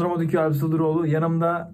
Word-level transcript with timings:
Andromed'deki 0.00 0.40
Alp 0.40 0.54
Sıldıroğlu. 0.56 1.06
Yanımda 1.06 1.72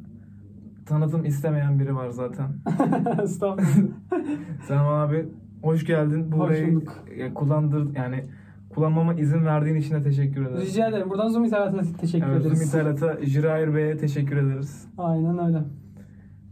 tanıtım 0.87 1.25
istemeyen 1.25 1.79
biri 1.79 1.97
var 1.97 2.09
zaten. 2.09 2.49
Estağfurullah. 3.23 3.93
Selam 4.67 4.89
abi. 4.89 5.29
Hoş 5.63 5.87
geldin. 5.87 6.33
Burayı 6.33 6.81
e, 7.17 7.35
kullandır 7.35 7.97
yani 7.97 8.25
kullanmama 8.71 9.15
izin 9.15 9.45
verdiğin 9.45 9.77
için 9.77 9.95
de 9.95 10.03
teşekkür 10.03 10.43
ederim. 10.47 10.61
Rica 10.61 10.89
ederim. 10.89 11.11
Buradan 11.11 11.29
Zoom 11.29 11.45
ithalatına 11.45 11.83
teşekkür 12.01 12.27
Evet, 12.27 12.41
ederiz. 12.41 12.59
Zoom 12.59 12.69
İthalat'a 12.69 13.27
Jirair 13.27 13.75
Bey'e 13.75 13.97
teşekkür 13.97 14.37
ederiz. 14.37 14.89
Aynen 14.99 15.47
öyle. 15.47 15.63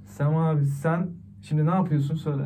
Selam 0.07 0.37
abi 0.37 0.67
sen 0.67 1.09
şimdi 1.43 1.67
ne 1.67 1.71
yapıyorsun 1.71 2.15
söyle. 2.15 2.43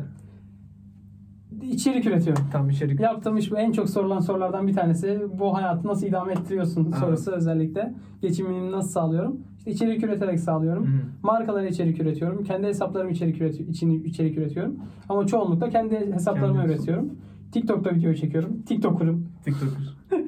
İçerik 1.61 2.05
üretiyorum. 2.05 2.43
Tam 2.51 2.69
içerik. 2.69 2.99
Yaptığım 2.99 3.37
iş 3.37 3.51
bu 3.51 3.57
en 3.57 3.71
çok 3.71 3.89
sorulan 3.89 4.19
sorulardan 4.19 4.67
bir 4.67 4.73
tanesi. 4.73 5.21
Bu 5.39 5.55
hayatı 5.57 5.87
nasıl 5.87 6.07
idame 6.07 6.33
ettiriyorsun 6.33 6.85
Evet. 6.85 6.95
sorusu 6.99 7.31
özellikle. 7.31 7.93
Geçimimi 8.21 8.71
nasıl 8.71 8.89
sağlıyorum? 8.89 9.39
İşte 9.57 9.71
içerik 9.71 10.03
üreterek 10.03 10.39
sağlıyorum. 10.39 10.85
Hı. 10.85 10.89
Markalara 11.23 11.67
içerik 11.67 12.01
üretiyorum. 12.01 12.43
Kendi 12.43 12.67
hesaplarım 12.67 13.09
içerik, 13.09 13.41
üreti- 13.41 13.69
için 13.69 14.03
içerik 14.03 14.37
üretiyorum. 14.37 14.75
Ama 15.09 15.27
çoğunlukla 15.27 15.69
kendi 15.69 16.13
hesaplarımı 16.13 16.59
Kendi- 16.61 16.73
üretiyorum. 16.73 17.09
TikTok'ta 17.51 17.91
video 17.95 18.13
çekiyorum. 18.13 18.61
TikToker'ım. 18.61 19.27
TikToker. 19.45 19.95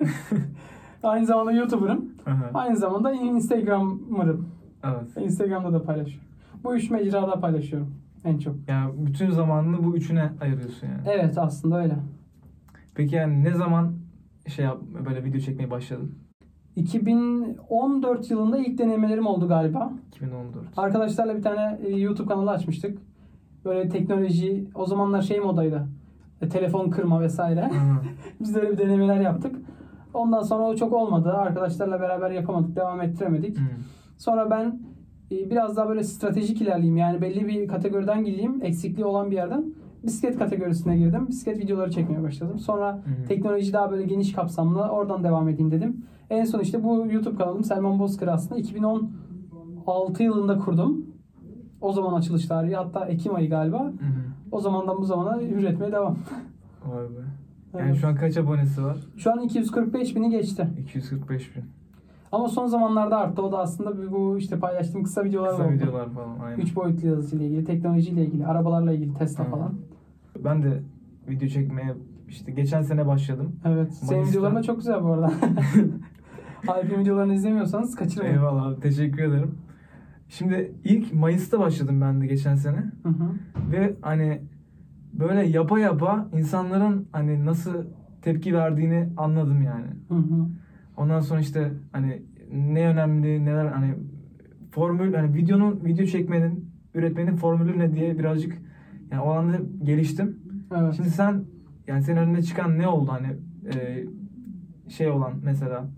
Aynı 1.03 1.25
zamanda 1.25 1.51
YouTuber'ım. 1.51 2.05
Aynı 2.53 2.77
zamanda 2.77 3.11
Instagram'ırım. 3.11 4.47
Evet. 4.83 5.25
Instagram'da 5.25 5.73
da 5.73 5.83
paylaşıyorum. 5.83 6.27
Bu 6.63 6.75
üç 6.75 6.89
mecrada 6.91 7.39
paylaşıyorum 7.39 7.87
en 8.23 8.37
çok. 8.37 8.55
Yani 8.67 8.93
bütün 8.97 9.29
zamanını 9.29 9.83
bu 9.83 9.95
üçüne 9.95 10.29
ayırıyorsun 10.41 10.87
yani. 10.87 11.01
Evet 11.05 11.37
aslında 11.37 11.81
öyle. 11.81 11.95
Peki 12.95 13.15
yani 13.15 13.43
ne 13.43 13.53
zaman 13.53 13.93
şey 14.47 14.65
yap 14.65 14.77
böyle 15.05 15.23
video 15.23 15.39
çekmeye 15.39 15.71
başladın? 15.71 16.15
2014 16.75 18.31
yılında 18.31 18.57
ilk 18.57 18.77
denemelerim 18.77 19.27
oldu 19.27 19.47
galiba. 19.47 19.93
2014. 20.07 20.65
Arkadaşlarla 20.77 21.37
bir 21.37 21.41
tane 21.41 21.79
e, 21.83 21.89
YouTube 21.89 22.27
kanalı 22.27 22.51
açmıştık. 22.51 22.99
Böyle 23.65 23.89
teknoloji, 23.89 24.67
o 24.75 24.85
zamanlar 24.85 25.21
şey 25.21 25.39
modaydı. 25.39 25.87
E, 26.41 26.49
telefon 26.49 26.89
kırma 26.89 27.21
vesaire. 27.21 27.71
Biz 28.39 28.55
de 28.55 28.59
öyle 28.59 28.71
bir 28.71 28.77
denemeler 28.77 29.19
yaptık. 29.21 29.55
Ondan 30.13 30.41
sonra 30.41 30.63
o 30.63 30.75
çok 30.75 30.93
olmadı. 30.93 31.33
Arkadaşlarla 31.33 32.01
beraber 32.01 32.31
yapamadık, 32.31 32.75
devam 32.75 33.01
ettiremedik. 33.01 33.57
Hı. 33.57 33.63
Sonra 34.17 34.49
ben 34.49 34.79
biraz 35.31 35.77
daha 35.77 35.89
böyle 35.89 36.03
stratejik 36.03 36.61
ilerleyeyim. 36.61 36.97
Yani 36.97 37.21
belli 37.21 37.47
bir 37.47 37.67
kategoriden 37.67 38.25
gideyim, 38.25 38.63
eksikliği 38.63 39.05
olan 39.05 39.31
bir 39.31 39.35
yerden. 39.35 39.65
Bisiklet 40.03 40.39
kategorisine 40.39 40.97
girdim. 40.97 41.27
Bisiklet 41.27 41.59
videoları 41.59 41.91
çekmeye 41.91 42.23
başladım. 42.23 42.59
Sonra 42.59 42.93
hı. 42.93 43.27
teknoloji 43.27 43.73
daha 43.73 43.91
böyle 43.91 44.03
geniş 44.03 44.33
kapsamlı 44.33 44.81
oradan 44.81 45.23
devam 45.23 45.49
edeyim 45.49 45.71
dedim. 45.71 46.05
En 46.29 46.45
son 46.45 46.59
işte 46.59 46.83
bu 46.83 47.07
YouTube 47.11 47.35
kanalım 47.35 47.63
Selman 47.63 47.99
Bozkır 47.99 48.27
aslında 48.27 48.59
2016 48.59 50.23
yılında 50.23 50.57
kurdum. 50.57 51.05
O 51.81 51.93
zaman 51.93 52.13
açılış 52.13 52.45
tarihi 52.45 52.75
hatta 52.75 53.05
Ekim 53.05 53.35
ayı 53.35 53.49
galiba. 53.49 53.79
Hı 53.83 53.87
hı. 53.87 53.91
O 54.51 54.59
zamandan 54.59 54.97
bu 54.97 55.05
zamana 55.05 55.41
üretmeye 55.41 55.91
devam. 55.91 56.17
Vay 56.85 57.03
be. 57.03 57.19
Yani 57.77 57.89
Evet. 57.89 57.97
şu 58.01 58.07
an 58.07 58.15
kaç 58.15 58.37
abonesi 58.37 58.83
var? 58.83 58.97
Şu 59.17 59.31
an 59.31 59.39
245 59.39 60.15
bini 60.15 60.29
geçti. 60.29 60.67
245 60.81 61.55
bin. 61.55 61.63
Ama 62.31 62.47
son 62.47 62.67
zamanlarda 62.67 63.17
arttı. 63.17 63.41
O 63.41 63.51
da 63.51 63.57
aslında 63.59 64.11
bu 64.11 64.37
işte 64.37 64.59
paylaştığım 64.59 65.03
kısa 65.03 65.23
videolar 65.23 65.49
Kısa 65.51 65.63
oldu. 65.63 65.73
videolar 65.73 66.09
falan 66.09 66.39
aynen. 66.39 66.57
3 66.61 66.75
boyutlu 66.75 67.07
yazıcıyla 67.07 67.45
ilgili, 67.45 67.63
teknolojiyle 67.63 68.25
ilgili, 68.25 68.45
arabalarla 68.45 68.91
ilgili, 68.93 69.13
Tesla 69.13 69.45
Hı. 69.45 69.49
falan. 69.49 69.73
Ben 70.43 70.63
de 70.63 70.83
video 71.29 71.47
çekmeye 71.47 71.93
işte 72.27 72.51
geçen 72.51 72.81
sene 72.81 73.07
başladım. 73.07 73.55
Evet. 73.65 73.93
Senin 73.93 74.11
Mayıs'ta- 74.21 74.31
videoların 74.31 74.55
da 74.55 74.63
çok 74.63 74.77
güzel 74.77 75.03
bu 75.03 75.07
arada. 75.07 75.31
Alp'in 76.67 76.99
videolarını 76.99 77.33
izlemiyorsanız 77.33 77.95
kaçırmayın. 77.95 78.33
Eyvallah 78.35 78.65
abi, 78.65 78.79
teşekkür 78.79 79.23
ederim. 79.23 79.55
Şimdi 80.29 80.73
ilk 80.83 81.13
Mayıs'ta 81.13 81.59
başladım 81.59 82.01
ben 82.01 82.21
de 82.21 82.27
geçen 82.27 82.55
sene. 82.55 82.77
Hı 83.03 83.09
hı. 83.09 83.23
Ve 83.71 83.95
hani 84.01 84.41
böyle 85.13 85.43
yapa 85.47 85.79
yapa 85.79 86.27
insanların 86.37 87.07
hani 87.11 87.45
nasıl 87.45 87.73
tepki 88.21 88.53
verdiğini 88.53 89.09
anladım 89.17 89.61
yani. 89.61 89.87
Hı 90.09 90.15
hı. 90.15 90.47
Ondan 90.97 91.19
sonra 91.19 91.39
işte 91.39 91.71
hani 91.91 92.23
ne 92.51 92.87
önemli 92.87 93.45
neler 93.45 93.65
hani 93.65 93.95
formül 94.71 95.13
hani 95.13 95.33
videonun 95.33 95.85
video 95.85 96.05
çekmenin 96.05 96.71
üretmenin 96.93 97.35
formülü 97.35 97.79
ne 97.79 97.93
diye 97.93 98.19
birazcık 98.19 98.57
yani 99.11 99.21
o 99.21 99.29
anda 99.31 99.57
geliştim. 99.83 100.39
Evet. 100.77 100.93
Şimdi 100.95 101.09
sen 101.09 101.45
yani 101.87 102.03
senin 102.03 102.17
önüne 102.17 102.41
çıkan 102.41 102.79
ne 102.79 102.87
oldu 102.87 103.11
hani 103.11 103.27
e, 103.73 104.05
şey 104.89 105.09
olan 105.09 105.33
mesela 105.43 105.89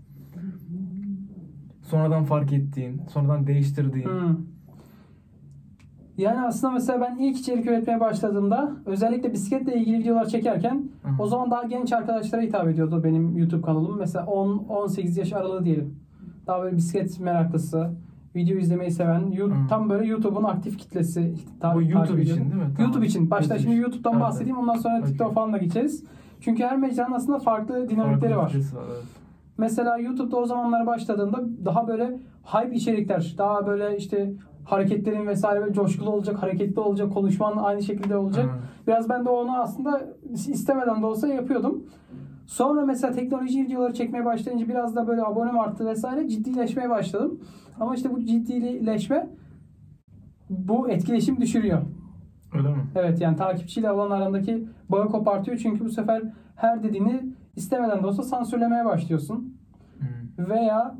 sonradan 1.82 2.24
fark 2.24 2.52
ettiğin, 2.52 3.02
sonradan 3.08 3.46
değiştirdiğin. 3.46 4.08
Hı. 4.08 4.36
Yani 6.20 6.40
aslında 6.46 6.72
mesela 6.72 7.00
ben 7.00 7.16
ilk 7.18 7.38
içerik 7.38 7.66
üretmeye 7.66 8.00
başladığımda 8.00 8.72
özellikle 8.86 9.32
bisikletle 9.32 9.76
ilgili 9.76 9.98
videolar 9.98 10.24
çekerken 10.26 10.74
Hı 11.02 11.22
o 11.22 11.26
zaman 11.26 11.50
daha 11.50 11.62
genç 11.62 11.92
arkadaşlara 11.92 12.42
hitap 12.42 12.68
ediyordu 12.68 13.00
benim 13.04 13.38
YouTube 13.38 13.62
kanalım. 13.62 13.98
Mesela 13.98 14.24
10-18 14.26 15.18
yaş 15.18 15.32
aralığı 15.32 15.64
diyelim. 15.64 15.96
Daha 16.46 16.62
böyle 16.62 16.76
bisiklet 16.76 17.20
meraklısı, 17.20 17.90
video 18.36 18.58
izlemeyi 18.58 18.90
seven, 18.90 19.20
You- 19.30 19.68
tam 19.68 19.90
böyle 19.90 20.06
YouTube'un 20.06 20.44
aktif 20.44 20.78
kitlesi. 20.78 21.34
ta- 21.60 21.74
Bu 21.74 21.82
YouTube 21.82 22.22
için 22.22 22.36
değil 22.36 22.46
mi? 22.54 22.70
Tamam. 22.76 22.90
YouTube 22.90 23.06
için. 23.06 23.30
Başta 23.30 23.54
YouTube 23.54 23.70
şimdi. 23.70 23.82
YouTube'dan 23.82 24.12
Evet, 24.12 24.22
bahsedeyim 24.22 24.58
ondan 24.58 24.74
sonra 24.76 24.98
Okey. 24.98 25.10
TikTok 25.10 25.34
falan 25.34 25.52
da 25.52 25.58
geçeriz. 25.58 26.04
Çünkü 26.40 26.62
her 26.64 26.76
mecranın 26.76 27.12
aslında 27.12 27.38
farklı 27.38 27.88
dinamikleri 27.88 28.34
Farklı 28.34 28.58
var. 28.58 28.64
var, 28.76 28.84
evet. 28.94 29.04
Mesela 29.58 29.98
YouTube'da 29.98 30.36
o 30.36 30.46
zamanlar 30.46 30.86
başladığında 30.86 31.40
daha 31.64 31.88
böyle 31.88 32.18
hype 32.44 32.74
içerikler, 32.76 33.34
daha 33.38 33.66
böyle 33.66 33.96
işte 33.96 34.32
hareketlerin 34.64 35.26
vesaire 35.26 35.60
böyle 35.60 35.72
coşkulu 35.72 36.10
olacak, 36.10 36.42
hareketli 36.42 36.80
olacak, 36.80 37.12
konuşman 37.12 37.56
aynı 37.56 37.82
şekilde 37.82 38.16
olacak. 38.16 38.44
Hı. 38.44 38.86
Biraz 38.86 39.08
ben 39.08 39.24
de 39.24 39.30
onu 39.30 39.60
aslında 39.60 40.02
istemeden 40.32 41.02
de 41.02 41.06
olsa 41.06 41.28
yapıyordum. 41.28 41.84
Sonra 42.46 42.86
mesela 42.86 43.12
teknoloji 43.12 43.62
videoları 43.62 43.94
çekmeye 43.94 44.24
başlayınca 44.24 44.68
biraz 44.68 44.96
da 44.96 45.08
böyle 45.08 45.22
abonem 45.22 45.58
arttı 45.58 45.86
vesaire 45.86 46.28
ciddileşmeye 46.28 46.90
başladım. 46.90 47.40
Ama 47.80 47.94
işte 47.94 48.12
bu 48.14 48.24
ciddileşme 48.24 49.30
bu 50.50 50.88
etkileşim 50.88 51.40
düşürüyor. 51.40 51.82
Öyle 52.54 52.68
mi? 52.68 52.86
Evet 52.94 53.20
yani 53.20 53.36
takipçiyle 53.36 53.90
olan 53.90 54.10
arandaki 54.10 54.68
bağı 54.88 55.08
kopartıyor 55.08 55.58
çünkü 55.58 55.84
bu 55.84 55.90
sefer 55.90 56.22
her 56.56 56.82
dediğini 56.82 57.22
istemeden 57.56 58.02
de 58.02 58.06
olsa 58.06 58.22
sansürlemeye 58.22 58.84
başlıyorsun 58.84 59.56
Hı. 60.00 60.48
veya 60.48 60.98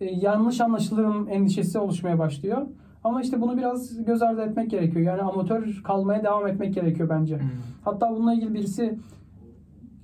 e, 0.00 0.04
yanlış 0.04 0.60
anlaşılırım 0.60 1.28
endişesi 1.28 1.78
oluşmaya 1.78 2.18
başlıyor. 2.18 2.66
Ama 3.04 3.22
işte 3.22 3.40
bunu 3.40 3.56
biraz 3.56 4.04
göz 4.04 4.22
ardı 4.22 4.42
etmek 4.42 4.70
gerekiyor. 4.70 5.04
Yani 5.04 5.22
amatör 5.22 5.80
kalmaya 5.84 6.24
devam 6.24 6.46
etmek 6.46 6.74
gerekiyor 6.74 7.08
bence. 7.08 7.36
Hı. 7.36 7.40
Hatta 7.84 8.10
bununla 8.10 8.34
ilgili 8.34 8.54
birisi 8.54 8.98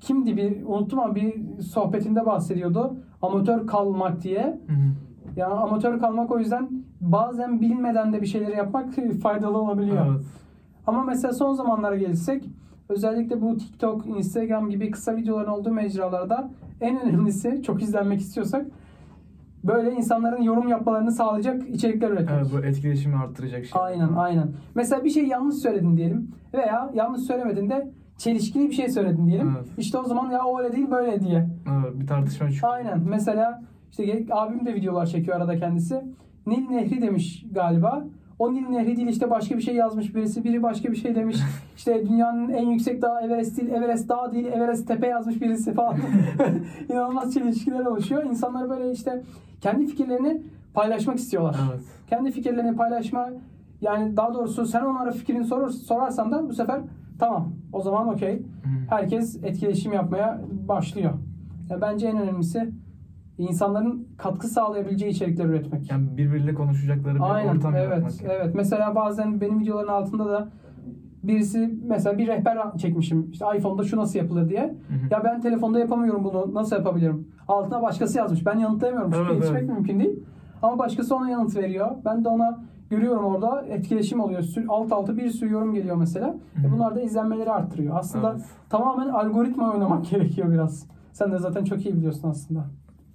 kimdi 0.00 0.36
bir 0.36 0.62
unuttum 0.66 0.98
ama 0.98 1.14
bir 1.14 1.60
sohbetinde 1.60 2.26
bahsediyordu. 2.26 2.96
Amatör 3.22 3.66
kalmak 3.66 4.22
diye. 4.22 4.60
Hı. 4.66 4.72
Yani 5.36 5.54
amatör 5.54 5.98
kalmak 6.00 6.30
o 6.30 6.38
yüzden 6.38 6.68
bazen 7.00 7.60
bilmeden 7.60 8.12
de 8.12 8.22
bir 8.22 8.26
şeyleri 8.26 8.56
yapmak 8.56 8.94
faydalı 9.22 9.58
olabiliyor. 9.58 10.06
Evet. 10.06 10.26
Ama 10.86 11.04
mesela 11.04 11.32
son 11.32 11.52
zamanlara 11.52 11.96
gelirsek 11.96 12.44
özellikle 12.88 13.40
bu 13.40 13.56
TikTok, 13.56 14.06
Instagram 14.06 14.70
gibi 14.70 14.90
kısa 14.90 15.16
videoların 15.16 15.50
olduğu 15.50 15.72
mecralarda 15.72 16.50
en 16.80 17.00
önemlisi 17.00 17.62
çok 17.62 17.82
izlenmek 17.82 18.20
istiyorsak 18.20 18.66
böyle 19.66 19.92
insanların 19.92 20.42
yorum 20.42 20.68
yapmalarını 20.68 21.12
sağlayacak 21.12 21.68
içerikler 21.68 22.10
üretmek. 22.10 22.30
Evet, 22.36 22.46
bu 22.52 22.66
etkileşimi 22.66 23.16
arttıracak 23.16 23.64
şey. 23.64 23.82
Aynen 23.82 24.12
aynen. 24.16 24.52
Mesela 24.74 25.04
bir 25.04 25.10
şey 25.10 25.26
yanlış 25.26 25.56
söyledin 25.56 25.96
diyelim 25.96 26.30
veya 26.54 26.90
yanlış 26.94 27.22
söylemedin 27.22 27.70
de 27.70 27.90
çelişkili 28.18 28.68
bir 28.68 28.74
şey 28.74 28.88
söyledin 28.88 29.26
diyelim. 29.26 29.54
Evet. 29.56 29.68
İşte 29.78 29.98
o 29.98 30.04
zaman 30.04 30.30
ya 30.30 30.44
o 30.44 30.60
öyle 30.60 30.76
değil 30.76 30.90
böyle 30.90 31.20
diye. 31.20 31.48
Evet, 31.80 32.00
bir 32.00 32.06
tartışma 32.06 32.50
çıkıyor. 32.50 32.72
Aynen. 32.72 33.00
Mesela 33.08 33.62
işte 33.90 34.26
abim 34.30 34.66
de 34.66 34.74
videolar 34.74 35.06
çekiyor 35.06 35.36
arada 35.36 35.56
kendisi. 35.56 36.02
Nil 36.46 36.68
Nehri 36.70 37.02
demiş 37.02 37.44
galiba. 37.52 38.04
O 38.38 38.54
Nil 38.54 38.68
Nehri 38.68 38.96
değil 38.96 39.08
işte 39.08 39.30
başka 39.30 39.56
bir 39.56 39.62
şey 39.62 39.74
yazmış 39.74 40.14
birisi. 40.14 40.44
Biri 40.44 40.62
başka 40.62 40.92
bir 40.92 40.96
şey 40.96 41.14
demiş. 41.14 41.36
İşte 41.76 42.08
dünyanın 42.08 42.48
en 42.48 42.66
yüksek 42.66 43.02
dağı 43.02 43.20
Everest 43.20 43.56
değil. 43.56 43.68
Everest 43.68 44.08
dağ 44.08 44.32
değil. 44.32 44.46
Everest 44.46 44.88
tepe 44.88 45.06
yazmış 45.06 45.40
birisi 45.40 45.72
falan. 45.72 45.96
İnanılmaz 46.88 47.34
çelişkiler 47.34 47.84
oluşuyor. 47.86 48.24
İnsanlar 48.24 48.70
böyle 48.70 48.92
işte 48.92 49.22
kendi 49.60 49.86
fikirlerini 49.86 50.42
paylaşmak 50.74 51.16
istiyorlar. 51.16 51.56
Evet. 51.70 51.84
Kendi 52.06 52.30
fikirlerini 52.30 52.76
paylaşma 52.76 53.28
yani 53.80 54.16
daha 54.16 54.34
doğrusu 54.34 54.66
sen 54.66 54.84
onlara 54.84 55.10
fikrini 55.10 55.44
sorur, 55.44 55.70
sorarsan 55.70 56.32
da 56.32 56.48
bu 56.48 56.52
sefer 56.54 56.80
tamam 57.18 57.52
o 57.72 57.82
zaman 57.82 58.08
okey. 58.08 58.38
Hı. 58.38 58.68
Herkes 58.90 59.36
etkileşim 59.44 59.92
yapmaya 59.92 60.40
başlıyor. 60.68 61.12
Ya 61.70 61.80
bence 61.80 62.06
en 62.06 62.18
önemlisi 62.18 62.70
insanların 63.38 64.08
katkı 64.18 64.48
sağlayabileceği 64.48 65.12
içerikler 65.12 65.44
üretmek. 65.44 65.90
Yani 65.90 66.16
birbiriyle 66.16 66.54
konuşacakları 66.54 67.14
bir 67.14 67.34
Aynen 67.34 67.56
ortam 67.56 67.74
evet 67.74 67.84
yaratmak. 67.90 68.12
evet. 68.24 68.54
Mesela 68.54 68.94
bazen 68.94 69.40
benim 69.40 69.60
videoların 69.60 69.88
altında 69.88 70.26
da 70.26 70.48
birisi 71.22 71.78
mesela 71.84 72.18
bir 72.18 72.26
rehber 72.26 72.58
çekmişim. 72.78 73.30
İşte 73.32 73.44
iPhone'da 73.58 73.84
şu 73.84 73.96
nasıl 73.96 74.18
yapılır 74.18 74.48
diye. 74.48 74.62
Hı 74.62 74.94
hı. 74.94 75.14
Ya 75.14 75.24
ben 75.24 75.40
telefonda 75.40 75.78
yapamıyorum 75.78 76.24
bunu. 76.24 76.54
Nasıl 76.54 76.76
yapabilirim? 76.76 77.28
Altına 77.48 77.82
başkası 77.82 78.18
yazmış. 78.18 78.46
Ben 78.46 78.58
yanıtlayamıyorum. 78.58 79.12
Çünkü 79.12 79.24
Evet, 79.26 79.34
yetişmek 79.34 79.62
evet. 79.62 79.72
mümkün 79.74 80.00
değil. 80.00 80.20
Ama 80.62 80.78
başkası 80.78 81.16
ona 81.16 81.30
yanıt 81.30 81.56
veriyor. 81.56 81.90
Ben 82.04 82.24
de 82.24 82.28
ona 82.28 82.60
görüyorum 82.90 83.24
orada 83.24 83.62
etkileşim 83.68 84.20
oluyor. 84.20 84.44
Alt 84.68 84.92
alta 84.92 85.16
bir 85.16 85.30
sürü 85.30 85.52
yorum 85.52 85.74
geliyor 85.74 85.96
mesela. 85.96 86.26
Hı 86.26 86.60
E 86.64 86.68
hı. 86.68 86.72
bunlar 86.72 86.94
da 86.94 87.00
izlenmeleri 87.00 87.50
arttırıyor. 87.50 87.96
Aslında 87.98 88.30
Evet. 88.32 88.44
tamamen 88.70 89.08
algoritma 89.08 89.72
oynamak 89.72 90.04
gerekiyor 90.10 90.52
biraz. 90.52 90.86
Sen 91.12 91.32
de 91.32 91.38
zaten 91.38 91.64
çok 91.64 91.86
iyi 91.86 91.94
biliyorsun 91.96 92.28
aslında. 92.28 92.64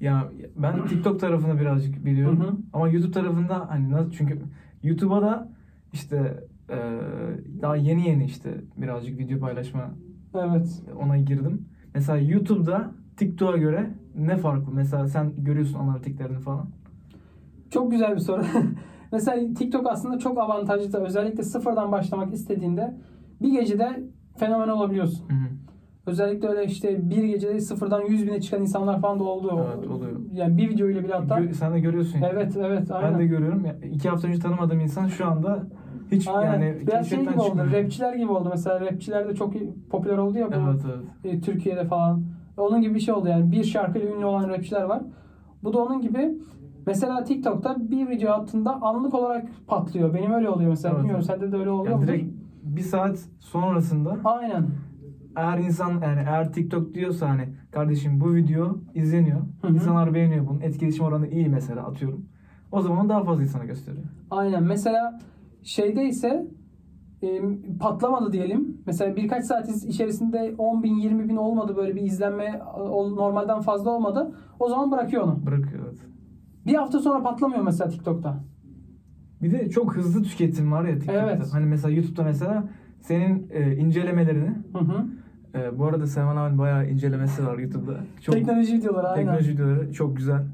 Ya 0.01 0.29
ben 0.55 0.85
TikTok 0.85 1.19
tarafını 1.19 1.59
birazcık 1.59 2.05
biliyorum. 2.05 2.39
Hı 2.39 2.47
hı. 2.47 2.57
Ama 2.73 2.89
YouTube 2.89 3.11
tarafında 3.11 3.69
hani 3.69 3.91
nasıl 3.91 4.11
çünkü 4.11 4.41
YouTube'a 4.83 5.21
da 5.21 5.49
işte 5.93 6.43
e, 6.69 6.77
daha 7.61 7.75
yeni 7.75 8.07
yeni 8.07 8.25
işte 8.25 8.61
birazcık 8.77 9.19
video 9.19 9.39
paylaşma 9.39 9.91
Evet. 10.33 10.83
ona 11.03 11.17
girdim. 11.17 11.65
Mesela 11.95 12.17
YouTube'da 12.19 12.91
TikTok'a 13.17 13.57
göre 13.57 13.89
ne 14.15 14.37
farklı? 14.37 14.71
Mesela 14.73 15.07
sen 15.07 15.31
görüyorsun 15.37 15.79
analitiklerini 15.79 16.39
falan. 16.39 16.67
Çok 17.69 17.91
güzel 17.91 18.15
bir 18.15 18.19
soru. 18.19 18.43
Mesela 19.11 19.53
TikTok 19.53 19.87
aslında 19.87 20.19
çok 20.19 20.37
avantajlı. 20.37 21.05
Özellikle 21.05 21.43
sıfırdan 21.43 21.91
başlamak 21.91 22.33
istediğinde 22.33 22.97
bir 23.41 23.51
gecede 23.51 24.03
fenomen 24.37 24.67
olabiliyorsun. 24.67 25.29
Hı 25.29 25.33
hı. 25.33 25.47
Özellikle 26.05 26.47
öyle 26.47 26.65
işte 26.65 27.09
bir 27.09 27.23
gecede 27.23 27.59
sıfırdan 27.59 28.01
100 28.01 28.27
bine 28.27 28.41
çıkan 28.41 28.61
insanlar 28.61 29.01
falan 29.01 29.19
da 29.19 29.23
oldu. 29.23 29.65
Evet, 29.77 29.89
oluyor. 29.91 30.11
Yani 30.33 30.57
bir 30.57 30.69
video 30.69 30.89
ile 30.89 31.03
bile 31.03 31.13
hatta. 31.13 31.39
Gö- 31.39 31.53
sen 31.53 31.73
de 31.73 31.79
görüyorsun. 31.79 32.19
yani. 32.19 32.31
Evet 32.33 32.57
evet 32.57 32.91
aynen. 32.91 33.13
Ben 33.13 33.19
de 33.19 33.25
görüyorum. 33.27 33.65
Ya, 33.65 33.75
iki 33.91 34.09
hafta 34.09 34.27
önce 34.27 34.39
tanımadığım 34.39 34.79
insan 34.79 35.07
şu 35.07 35.25
anda 35.27 35.63
hiç 36.11 36.27
Aynen. 36.27 36.51
yani 36.53 36.87
Biraz 36.87 37.09
şey 37.09 37.19
gibi 37.19 37.29
oldu. 37.29 37.43
çıkmıyor. 37.43 37.71
Rapçiler 37.71 38.13
gibi 38.13 38.31
oldu. 38.31 38.49
Mesela 38.49 38.81
rapçiler 38.81 39.27
de 39.29 39.35
çok 39.35 39.53
popüler 39.89 40.17
oldu 40.17 40.37
ya 40.37 40.47
bu 40.51 40.55
Evet 40.55 40.81
evet. 40.85 41.35
e, 41.35 41.41
Türkiye'de 41.41 41.85
falan. 41.85 42.23
Onun 42.57 42.81
gibi 42.81 42.95
bir 42.95 42.99
şey 42.99 43.13
oldu 43.13 43.27
yani. 43.27 43.51
Bir 43.51 43.63
şarkıyla 43.63 44.15
ünlü 44.15 44.25
olan 44.25 44.49
rapçiler 44.49 44.81
var. 44.83 45.01
Bu 45.63 45.73
da 45.73 45.77
onun 45.83 46.01
gibi. 46.01 46.31
Mesela 46.87 47.23
TikTok'ta 47.23 47.75
bir 47.79 48.09
video 48.09 48.31
attığında 48.33 48.81
anlık 48.81 49.13
olarak 49.13 49.45
patlıyor. 49.67 50.13
Benim 50.13 50.31
öyle 50.33 50.49
oluyor 50.49 50.69
mesela. 50.69 50.91
Evet. 50.93 50.99
Bilmiyorum 51.03 51.23
sende 51.25 51.51
de 51.51 51.57
öyle 51.57 51.69
oluyor 51.69 51.91
Yani 51.93 52.01
mu? 52.01 52.07
direkt 52.07 52.25
bir 52.63 52.81
saat 52.81 53.19
sonrasında 53.39 54.17
Aynen. 54.23 54.65
Eğer 55.35 55.57
insan 55.57 55.89
yani 55.91 56.19
eğer 56.27 56.53
TikTok 56.53 56.93
diyorsa 56.93 57.29
hani 57.29 57.49
kardeşim 57.71 58.19
bu 58.19 58.33
video 58.33 58.77
izleniyor. 58.93 59.39
Hı 59.61 59.67
hı. 59.67 59.73
insanlar 59.73 60.13
beğeniyor 60.13 60.47
bunun. 60.47 60.61
Etkileşim 60.61 61.05
oranı 61.05 61.27
iyi 61.27 61.49
mesela 61.49 61.87
atıyorum. 61.87 62.25
O 62.71 62.81
zaman 62.81 63.09
daha 63.09 63.23
fazla 63.23 63.43
insana 63.43 63.65
gösteriyor. 63.65 64.03
Aynen. 64.31 64.63
Mesela 64.63 65.19
şeyde 65.63 66.05
ise 66.05 66.47
e, 67.23 67.41
patlamadı 67.79 68.33
diyelim. 68.33 68.77
Mesela 68.85 69.15
birkaç 69.15 69.45
saat 69.45 69.69
içerisinde 69.85 70.55
10 70.57 70.83
bin 70.83 70.95
20 70.95 71.29
bin 71.29 71.35
olmadı 71.35 71.75
böyle 71.77 71.95
bir 71.95 72.01
izlenme 72.01 72.61
o- 72.75 73.15
normalden 73.15 73.61
fazla 73.61 73.89
olmadı. 73.91 74.35
O 74.59 74.69
zaman 74.69 74.91
bırakıyor 74.91 75.23
onu. 75.23 75.45
Bırakıyor 75.45 75.83
evet. 75.85 75.99
Bir 76.65 76.73
hafta 76.75 76.99
sonra 76.99 77.23
patlamıyor 77.23 77.63
mesela 77.63 77.89
TikTok'ta. 77.89 78.43
Bir 79.41 79.51
de 79.51 79.69
çok 79.69 79.95
hızlı 79.95 80.23
tüketim 80.23 80.71
var 80.71 80.83
ya 80.85 80.93
TikTok'ta. 80.99 81.21
Evet. 81.31 81.49
Hani 81.53 81.65
mesela 81.65 81.93
YouTube'da 81.95 82.23
mesela 82.23 82.69
senin 82.99 83.47
e, 83.51 83.75
incelemelerini 83.75 84.55
Hı 84.73 84.79
hı. 84.79 85.05
E, 85.55 85.79
bu 85.79 85.85
arada 85.85 86.07
Selman 86.07 86.37
abinin 86.37 86.59
bayağı 86.59 86.89
incelemesi 86.89 87.47
var 87.47 87.57
YouTube'da. 87.57 87.97
Çok 88.21 88.35
Teknoloji 88.35 88.73
videoları 88.77 89.07
aynen. 89.07 89.21
teknoloji 89.25 89.51
videoları 89.51 89.93
çok 89.93 90.17
güzel. 90.17 90.45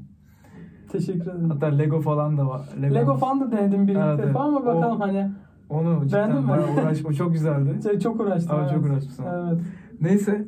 Teşekkür 0.92 1.30
ederim. 1.30 1.50
Hatta 1.50 1.66
Lego 1.66 2.00
falan 2.00 2.38
da 2.38 2.46
var. 2.46 2.60
Lego 2.82 3.14
falan 3.14 3.40
da 3.40 3.52
denedim 3.52 3.88
birlikte 3.88 4.16
Evet, 4.22 4.32
falan 4.32 4.48
ama 4.48 4.66
bakalım 4.66 4.96
O- 4.96 5.00
hani 5.00 5.30
Onu 5.70 5.84
Beğendin 5.86 6.06
cidden 6.08 6.42
mi? 6.42 6.48
bayağı 6.48 6.74
uğraş, 6.74 7.04
o 7.04 7.12
çok 7.12 7.32
güzeldi. 7.32 7.78
şey, 7.82 7.98
çok 7.98 8.20
uğraştım. 8.20 8.56
Çok 8.56 8.72
evet. 8.72 8.84
uğraşmışsın. 8.86 9.24
Evet. 9.24 9.60
Neyse. 10.00 10.44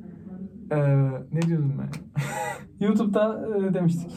e, 0.70 0.76
ne 1.32 1.42
diyordum 1.42 1.74
ben? 1.78 1.88
YouTube'da 2.86 3.48
e, 3.70 3.74
demiştik. 3.74 4.12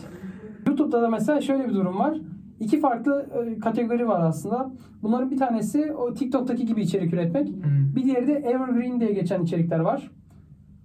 YouTube'da 0.68 1.01
da 1.01 1.09
mesela 1.09 1.41
şöyle 1.41 1.69
bir 1.69 1.74
durum 1.74 2.00
var. 2.00 2.18
İki 2.59 2.79
farklı 2.79 3.29
e, 3.45 3.59
kategori 3.59 4.07
var 4.07 4.21
aslında. 4.21 4.71
Bunların 5.03 5.31
bir 5.31 5.38
tanesi 5.38 5.94
o 5.94 6.13
TikTok'taki 6.13 6.65
gibi 6.65 6.81
içerik 6.81 7.13
üretmek. 7.13 7.47
Hmm. 7.47 7.95
Bir 7.95 8.03
diğeri 8.03 8.27
de 8.27 8.33
evergreen 8.33 9.00
diye 9.00 9.13
geçen 9.13 9.44
içerikler 9.44 9.79
var. 9.79 10.12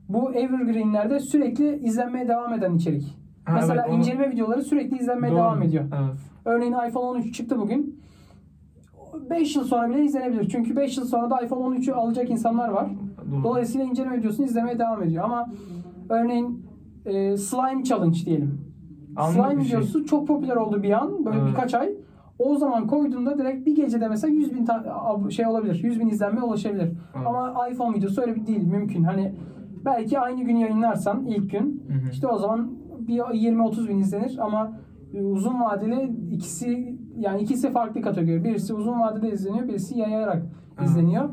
Bu 0.08 0.32
evergreenlerde 0.32 1.20
sürekli 1.20 1.76
izlenmeye 1.76 2.28
devam 2.28 2.52
eden 2.54 2.74
içerik. 2.74 3.16
Ha, 3.44 3.52
mesela 3.54 3.74
evet, 3.74 3.90
onu- 3.90 3.98
inceleme 3.98 4.30
videoları 4.30 4.62
sürekli 4.62 4.98
izlenmeye 4.98 5.30
Doğru. 5.32 5.38
devam 5.40 5.62
ediyor. 5.62 5.84
Evet. 5.84 6.18
Örneğin 6.44 6.72
iPhone 6.88 7.04
13 7.06 7.34
çıktı 7.34 7.58
bugün. 7.58 8.00
5 9.30 9.56
yıl 9.56 9.64
sonra 9.64 9.88
bile 9.90 10.04
izlenebilir. 10.04 10.48
Çünkü 10.48 10.76
5 10.76 10.96
yıl 10.98 11.04
sonra 11.04 11.30
da 11.30 11.40
iPhone 11.40 11.76
13'ü 11.76 11.92
alacak 11.92 12.30
insanlar 12.30 12.68
var. 12.68 12.88
Doğru. 13.32 13.44
Dolayısıyla 13.44 13.86
inceleme 13.86 14.18
videosunu 14.18 14.46
izlemeye 14.46 14.78
devam 14.78 15.02
ediyor. 15.02 15.24
Ama 15.24 15.50
örneğin 16.08 16.66
e, 17.06 17.36
Slime 17.36 17.84
Challenge 17.84 18.18
diyelim. 18.26 18.60
Anlık 19.16 19.34
Slime 19.34 19.64
şey. 19.64 19.78
videosu 19.78 20.04
çok 20.06 20.28
popüler 20.28 20.56
oldu 20.56 20.82
bir 20.82 20.90
an. 20.90 21.24
Böyle 21.24 21.38
Evet. 21.38 21.48
birkaç 21.50 21.74
ay. 21.74 21.92
O 22.38 22.56
zaman 22.56 22.86
koyduğunda 22.86 23.38
direkt 23.38 23.66
bir 23.66 23.76
gecede 23.76 24.08
mesela 24.08 24.32
100 24.34 24.54
bin 24.54 24.66
şey 25.28 25.46
olabilir. 25.46 25.80
100 25.84 26.00
bin 26.00 26.08
izlenme 26.08 26.42
ulaşabilir. 26.42 26.82
Evet. 27.16 27.26
Ama 27.26 27.68
iPhone 27.70 27.96
videosu 27.96 28.20
öyle 28.22 28.34
bir 28.34 28.46
değil. 28.46 28.66
Mümkün. 28.66 29.04
Hani 29.04 29.34
belki 29.84 30.18
aynı 30.20 30.42
gün 30.42 30.56
yayınlarsan 30.56 31.26
ilk 31.26 31.50
gün 31.50 31.82
Hı 31.88 31.92
hı. 31.94 32.10
işte 32.12 32.26
o 32.26 32.38
zaman 32.38 32.70
bir 33.00 33.18
20-30 33.18 33.88
bin 33.88 33.98
izlenir 33.98 34.36
ama 34.40 34.72
e, 35.14 35.22
uzun 35.24 35.60
vadeli 35.60 36.12
ikisi 36.32 36.96
yani 37.18 37.40
ikisi 37.40 37.70
farklı 37.70 38.02
kategori. 38.02 38.44
Birisi 38.44 38.74
uzun 38.74 39.00
vadede 39.00 39.32
izleniyor, 39.32 39.68
birisi 39.68 39.98
yayarak 39.98 40.42
Evet. 40.78 40.88
izleniyor. 40.88 41.28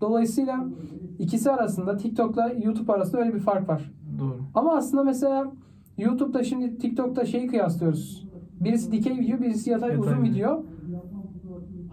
Dolayısıyla 0.00 0.64
ikisi 1.18 1.50
arasında 1.50 1.96
TikTok'la 1.96 2.52
YouTube 2.62 2.92
arasında 2.92 3.20
öyle 3.20 3.34
bir 3.34 3.38
fark 3.38 3.68
var. 3.68 3.92
Doğru. 4.18 4.36
Ama 4.54 4.76
aslında 4.76 5.04
mesela 5.04 5.52
YouTube'da 5.98 6.44
şimdi 6.44 6.78
TikTok'ta 6.78 7.24
şeyi 7.24 7.46
kıyaslıyoruz. 7.46 8.26
Birisi 8.60 8.92
dikey 8.92 9.18
video, 9.18 9.38
birisi 9.40 9.70
yatay, 9.70 9.90
Yatay 9.90 10.00
uzun 10.12 10.22
video. 10.22 10.34
video. 10.34 10.62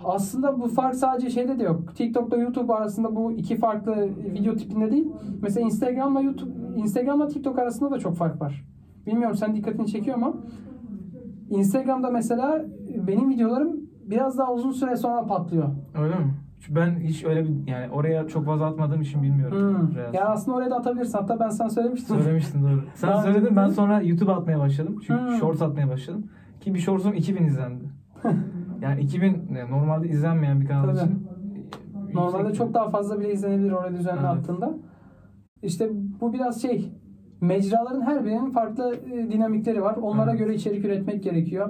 Aslında 0.05 0.59
bu 0.59 0.67
fark 0.67 0.95
sadece 0.95 1.29
şeyde 1.29 1.59
de 1.59 1.63
yok. 1.63 1.95
TikTok'ta 1.95 2.37
YouTube 2.37 2.73
arasında 2.73 3.15
bu 3.15 3.31
iki 3.31 3.57
farklı 3.57 4.09
video 4.33 4.55
tipinde 4.55 4.91
değil. 4.91 5.07
Mesela 5.41 5.65
Instagram'la 5.65 6.21
YouTube, 6.21 6.51
Instagram'la 6.75 7.27
TikTok 7.27 7.59
arasında 7.59 7.91
da 7.91 7.99
çok 7.99 8.15
fark 8.15 8.41
var. 8.41 8.65
Bilmiyorum 9.05 9.35
sen 9.35 9.55
dikkatini 9.55 9.87
çekiyor 9.87 10.17
mu? 10.17 10.37
Instagram'da 11.49 12.09
mesela 12.09 12.65
benim 13.07 13.29
videolarım 13.29 13.79
biraz 14.05 14.37
daha 14.37 14.53
uzun 14.53 14.71
süre 14.71 14.95
sonra 14.95 15.25
patlıyor. 15.25 15.69
Öyle 16.01 16.15
mi? 16.15 16.33
Ben 16.69 16.99
hiç 16.99 17.25
öyle 17.25 17.43
bir 17.43 17.67
yani 17.67 17.91
oraya 17.91 18.27
çok 18.27 18.45
fazla 18.45 18.65
atmadığım 18.65 19.01
için 19.01 19.23
bilmiyorum. 19.23 19.57
Hmm. 19.59 19.95
Reels. 19.95 20.13
Yani 20.13 20.25
aslında 20.25 20.57
oraya 20.57 20.71
da 20.71 20.75
atabilirsin. 20.75 21.17
Hatta 21.17 21.39
ben 21.39 21.49
sana 21.49 21.69
söylemiştim. 21.69 22.15
Söylemiştin 22.19 22.63
doğru. 22.63 22.83
Sen 22.95 23.09
Daha 23.09 23.21
söyledin 23.21 23.55
ben 23.55 23.67
sonra 23.67 24.01
YouTube 24.01 24.31
atmaya 24.31 24.59
başladım. 24.59 24.95
Çünkü 25.07 25.21
Hmm. 25.21 25.37
shorts 25.37 25.61
atmaya 25.61 25.89
başladım. 25.89 26.23
Ki 26.61 26.73
bir 26.73 26.79
shorts'um 26.79 27.13
2000 27.13 27.43
izlendi. 27.45 27.83
yani 28.83 29.01
2000 29.01 29.47
ne, 29.51 29.69
normalde 29.71 30.07
izlenmeyen 30.09 30.61
bir 30.61 30.65
kanal 30.65 30.83
Tabii. 30.83 30.97
için. 30.97 31.27
Normalde 32.13 32.37
yüksek. 32.47 32.55
çok 32.55 32.73
daha 32.73 32.89
fazla 32.89 33.19
bile 33.19 33.31
izlenebilir 33.33 33.71
oraya 33.71 33.93
düzenli 33.95 34.19
Evet. 34.19 34.29
attığında. 34.29 34.73
İşte 35.63 35.89
bu 36.21 36.33
biraz 36.33 36.61
şey 36.61 36.91
mecraların 37.41 38.01
her 38.01 38.25
birinin 38.25 38.51
farklı 38.51 38.95
e, 39.13 39.31
dinamikleri 39.31 39.81
var. 39.81 39.95
Onlara 40.01 40.29
Evet. 40.31 40.39
göre 40.39 40.55
içerik 40.55 40.85
üretmek 40.85 41.23
gerekiyor. 41.23 41.69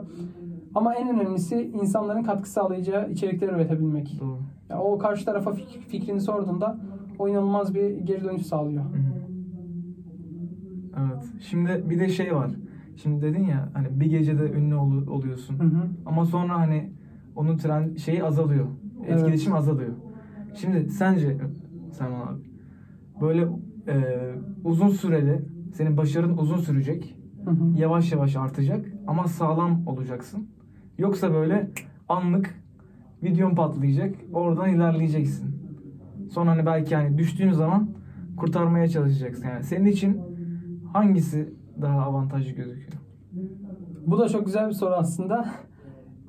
Ama 0.75 0.95
en 0.95 1.09
önemlisi 1.09 1.61
insanların 1.81 2.23
katkı 2.23 2.49
sağlayacağı 2.49 3.11
içerikler 3.11 3.49
üretebilmek. 3.49 4.17
Doğru. 4.21 4.37
Ya 4.69 4.79
o 4.79 4.97
karşı 4.97 5.25
tarafa 5.25 5.51
fik- 5.51 5.79
fikrini 5.79 6.21
sorduğunda 6.21 6.77
o 7.19 7.27
inanılmaz 7.27 7.75
bir 7.75 7.97
geri 7.97 8.23
dönüş 8.23 8.41
sağlıyor. 8.45 8.83
Evet. 10.97 11.23
Şimdi 11.41 11.83
bir 11.89 11.99
de 11.99 12.09
şey 12.09 12.35
var. 12.35 12.51
Şimdi 12.95 13.21
dedin 13.21 13.43
ya 13.43 13.69
hani 13.73 13.99
bir 13.99 14.05
gecede 14.05 14.51
ünlü 14.51 14.75
ol- 14.75 15.07
oluyorsun. 15.07 15.59
Hı 15.59 15.63
hı. 15.63 15.83
Ama 16.05 16.25
sonra 16.25 16.59
hani 16.59 16.89
onun 17.35 17.57
trend 17.57 17.97
şeyi 17.97 18.23
azalıyor. 18.23 18.65
Evet. 19.07 19.19
Etkileşim 19.19 19.53
azalıyor. 19.53 19.93
Şimdi 20.55 20.89
sence 20.89 21.37
Selman 21.91 22.27
abi 22.27 22.41
böyle 23.21 23.41
e, 23.87 23.95
uzun 24.63 24.89
süreli 24.89 25.45
senin 25.73 25.97
başarın 25.97 26.37
uzun 26.37 26.57
sürecek. 26.57 27.15
Hı 27.45 27.51
hı. 27.51 27.77
Yavaş 27.77 28.11
yavaş 28.11 28.35
artacak 28.35 28.85
ama 29.07 29.27
sağlam 29.27 29.87
olacaksın. 29.87 30.47
Yoksa 30.97 31.33
böyle 31.33 31.71
anlık 32.09 32.63
videon 33.23 33.55
patlayacak. 33.55 34.15
Oradan 34.33 34.69
ilerleyeceksin. 34.69 35.55
Sonra 36.31 36.51
hani 36.51 36.65
belki 36.65 36.95
hani 36.95 37.17
düştüğün 37.17 37.51
zaman 37.51 37.89
kurtarmaya 38.37 38.87
çalışacaksın. 38.87 39.47
Yani 39.47 39.63
senin 39.63 39.85
için 39.85 40.21
hangisi 40.93 41.53
daha 41.81 42.01
avantajlı 42.01 42.51
gözüküyor? 42.51 42.93
Bu 44.07 44.19
da 44.19 44.29
çok 44.29 44.45
güzel 44.45 44.67
bir 44.67 44.73
soru 44.73 44.93
aslında. 44.93 45.53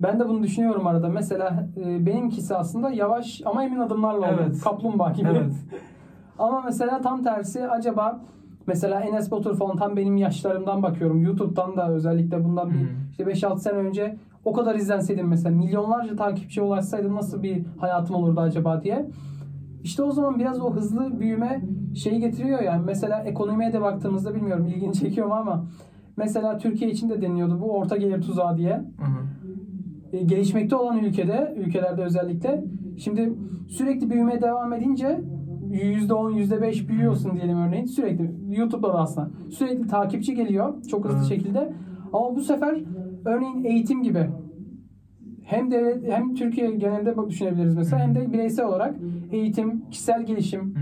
Ben 0.00 0.20
de 0.20 0.28
bunu 0.28 0.42
düşünüyorum 0.42 0.86
arada. 0.86 1.08
Mesela 1.08 1.68
e, 1.76 2.06
benimkisi 2.06 2.56
aslında 2.56 2.90
yavaş 2.90 3.42
ama 3.44 3.64
emin 3.64 3.78
adımlarla 3.78 4.18
oldu. 4.18 4.40
Evet. 4.42 4.60
Kaplumbağa 4.64 5.12
gibi. 5.12 5.28
Evet. 5.28 5.52
Ama 6.38 6.62
mesela 6.64 7.00
tam 7.00 7.22
tersi 7.22 7.68
acaba 7.68 8.20
mesela 8.66 9.00
Enes 9.00 9.30
Batur 9.30 9.56
falan 9.56 9.76
tam 9.76 9.96
benim 9.96 10.16
yaşlarımdan 10.16 10.82
bakıyorum. 10.82 11.22
YouTube'dan 11.22 11.76
da 11.76 11.90
özellikle 11.90 12.44
bundan 12.44 12.70
bir 12.70 13.10
işte 13.10 13.24
5-6 13.24 13.58
sene 13.58 13.74
önce 13.74 14.16
o 14.44 14.52
kadar 14.52 14.74
izlenseydim 14.74 15.28
mesela 15.28 15.56
milyonlarca 15.56 16.16
takipçi 16.16 16.62
ulaşsaydım 16.62 17.16
nasıl 17.16 17.42
bir 17.42 17.64
hayatım 17.80 18.16
olurdu 18.16 18.40
acaba 18.40 18.82
diye. 18.82 19.06
İşte 19.82 20.02
o 20.02 20.10
zaman 20.10 20.38
biraz 20.38 20.60
o 20.60 20.72
hızlı 20.72 21.20
büyüme 21.20 21.64
şeyi 21.94 22.20
getiriyor 22.20 22.62
yani. 22.62 22.82
Mesela 22.86 23.18
ekonomiye 23.22 23.72
de 23.72 23.80
baktığımızda 23.80 24.34
bilmiyorum 24.34 24.66
ilgini 24.66 24.92
çekiyor 24.92 25.26
mu 25.26 25.34
ama 25.34 25.64
mesela 26.16 26.58
Türkiye 26.58 26.90
için 26.90 27.10
de 27.10 27.22
deniyordu 27.22 27.60
bu 27.60 27.72
orta 27.72 27.96
gelir 27.96 28.22
tuzağı 28.22 28.56
diye. 28.56 28.72
Hı 28.72 29.04
hı. 29.04 29.24
E, 30.14 30.22
gelişmekte 30.22 30.76
olan 30.76 30.98
ülkede, 30.98 31.54
ülkelerde 31.56 32.02
özellikle 32.02 32.64
şimdi 32.96 33.32
sürekli 33.68 34.10
büyümeye 34.10 34.42
devam 34.42 34.72
edince 34.72 35.20
%10, 35.72 36.32
%5 36.32 36.88
büyüyorsun 36.88 37.36
diyelim 37.36 37.58
örneğin. 37.58 37.84
Sürekli 37.84 38.30
YouTube'da 38.50 38.88
da 38.88 38.98
aslında. 38.98 39.30
Sürekli 39.50 39.86
takipçi 39.86 40.34
geliyor 40.34 40.82
çok 40.90 41.08
hızlı 41.08 41.28
şekilde. 41.28 41.72
Ama 42.12 42.36
bu 42.36 42.40
sefer 42.40 42.82
örneğin 43.24 43.64
eğitim 43.64 44.02
gibi 44.02 44.30
hem 45.42 45.70
devlet 45.70 46.12
hem 46.12 46.34
Türkiye 46.34 46.70
genelinde 46.70 47.14
düşünebiliriz 47.28 47.76
mesela 47.76 48.02
hem 48.02 48.14
de 48.14 48.32
bireysel 48.32 48.66
olarak 48.66 48.96
eğitim, 49.32 49.84
kişisel 49.90 50.26
gelişim 50.26 50.74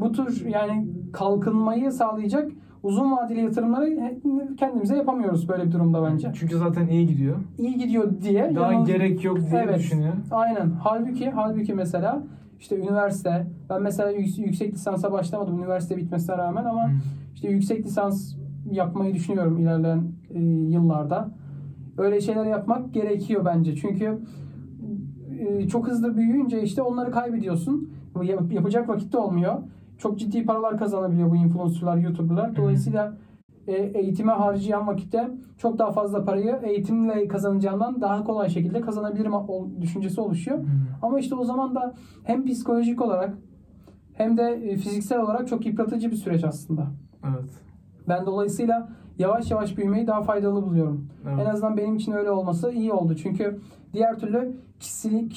bu 0.00 0.12
tür 0.12 0.46
yani 0.46 0.86
kalkınmayı 1.12 1.92
sağlayacak 1.92 2.52
uzun 2.82 3.12
vadeli 3.12 3.40
yatırımları 3.40 4.16
kendimize 4.56 4.96
yapamıyoruz 4.96 5.48
böyle 5.48 5.66
bir 5.66 5.72
durumda 5.72 6.02
bence. 6.10 6.32
Çünkü 6.34 6.56
zaten 6.56 6.86
iyi 6.88 7.06
gidiyor. 7.06 7.36
İyi 7.58 7.78
gidiyor 7.78 8.20
diye 8.22 8.52
Daha 8.54 8.72
yanıl- 8.72 8.86
gerek 8.86 9.24
yok 9.24 9.38
diye 9.50 9.62
Evet. 9.62 9.78
düşünüyor. 9.78 10.12
Aynen. 10.30 10.70
Halbuki 10.82 11.30
halbuki 11.30 11.74
mesela 11.74 12.22
işte 12.60 12.76
üniversite 12.78 13.46
ben 13.70 13.82
mesela 13.82 14.10
yük- 14.10 14.38
yüksek 14.38 14.74
lisansa 14.74 15.12
başlamadım 15.12 15.58
üniversite 15.58 15.96
bitmesine 15.96 16.38
rağmen 16.38 16.64
ama 16.64 16.88
Hı. 16.88 16.92
işte 17.34 17.48
yüksek 17.48 17.84
lisans 17.86 18.34
yapmayı 18.70 19.14
düşünüyorum 19.14 19.58
ilerleyen 19.58 20.02
e, 20.34 20.40
yıllarda. 20.44 21.30
Öyle 21.98 22.20
şeyler 22.20 22.44
yapmak 22.44 22.94
gerekiyor 22.94 23.44
bence. 23.44 23.76
Çünkü 23.76 24.18
e, 25.38 25.68
çok 25.68 25.88
hızlı 25.88 26.16
büyüyünce 26.16 26.62
işte 26.62 26.82
onları 26.82 27.10
kaybediyorsun. 27.10 27.90
Yap- 28.22 28.52
yapacak 28.52 28.88
vakit 28.88 29.12
de 29.12 29.18
olmuyor. 29.18 29.54
Çok 30.02 30.18
ciddi 30.18 30.44
paralar 30.44 30.78
kazanabiliyor 30.78 31.30
bu 31.30 31.36
influencerlar, 31.36 31.96
YouTuber'lar. 31.96 32.56
Dolayısıyla 32.56 33.16
e, 33.66 33.72
eğitime 33.72 34.32
harcayan 34.32 34.86
vakitte 34.86 35.30
çok 35.58 35.78
daha 35.78 35.92
fazla 35.92 36.24
parayı 36.24 36.58
eğitimle 36.62 37.28
kazanacağından 37.28 38.00
daha 38.00 38.24
kolay 38.24 38.48
şekilde 38.48 38.80
kazanabilirim 38.80 39.32
düşüncesi 39.80 40.20
oluşuyor. 40.20 40.58
Hı. 40.58 40.64
Ama 41.02 41.18
işte 41.18 41.34
o 41.34 41.44
zaman 41.44 41.74
da 41.74 41.94
hem 42.24 42.46
psikolojik 42.46 43.02
olarak 43.02 43.34
hem 44.14 44.36
de 44.36 44.42
e, 44.42 44.76
fiziksel 44.76 45.20
olarak 45.20 45.48
çok 45.48 45.66
yıpratıcı 45.66 46.10
bir 46.10 46.16
süreç 46.16 46.44
aslında. 46.44 46.86
Evet. 47.24 47.50
Ben 48.08 48.26
dolayısıyla 48.26 48.88
yavaş 49.18 49.50
yavaş 49.50 49.76
büyümeyi 49.76 50.06
daha 50.06 50.22
faydalı 50.22 50.62
buluyorum. 50.62 51.08
Evet. 51.28 51.46
En 51.46 51.50
azından 51.50 51.76
benim 51.76 51.96
için 51.96 52.12
öyle 52.12 52.30
olması 52.30 52.70
iyi 52.70 52.92
oldu. 52.92 53.16
Çünkü 53.16 53.60
diğer 53.92 54.18
türlü 54.18 54.56
kişili, 54.80 55.28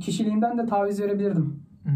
kişiliğimden 0.00 0.58
de 0.58 0.66
taviz 0.66 1.00
verebilirdim. 1.00 1.62
Hı. 1.84 1.90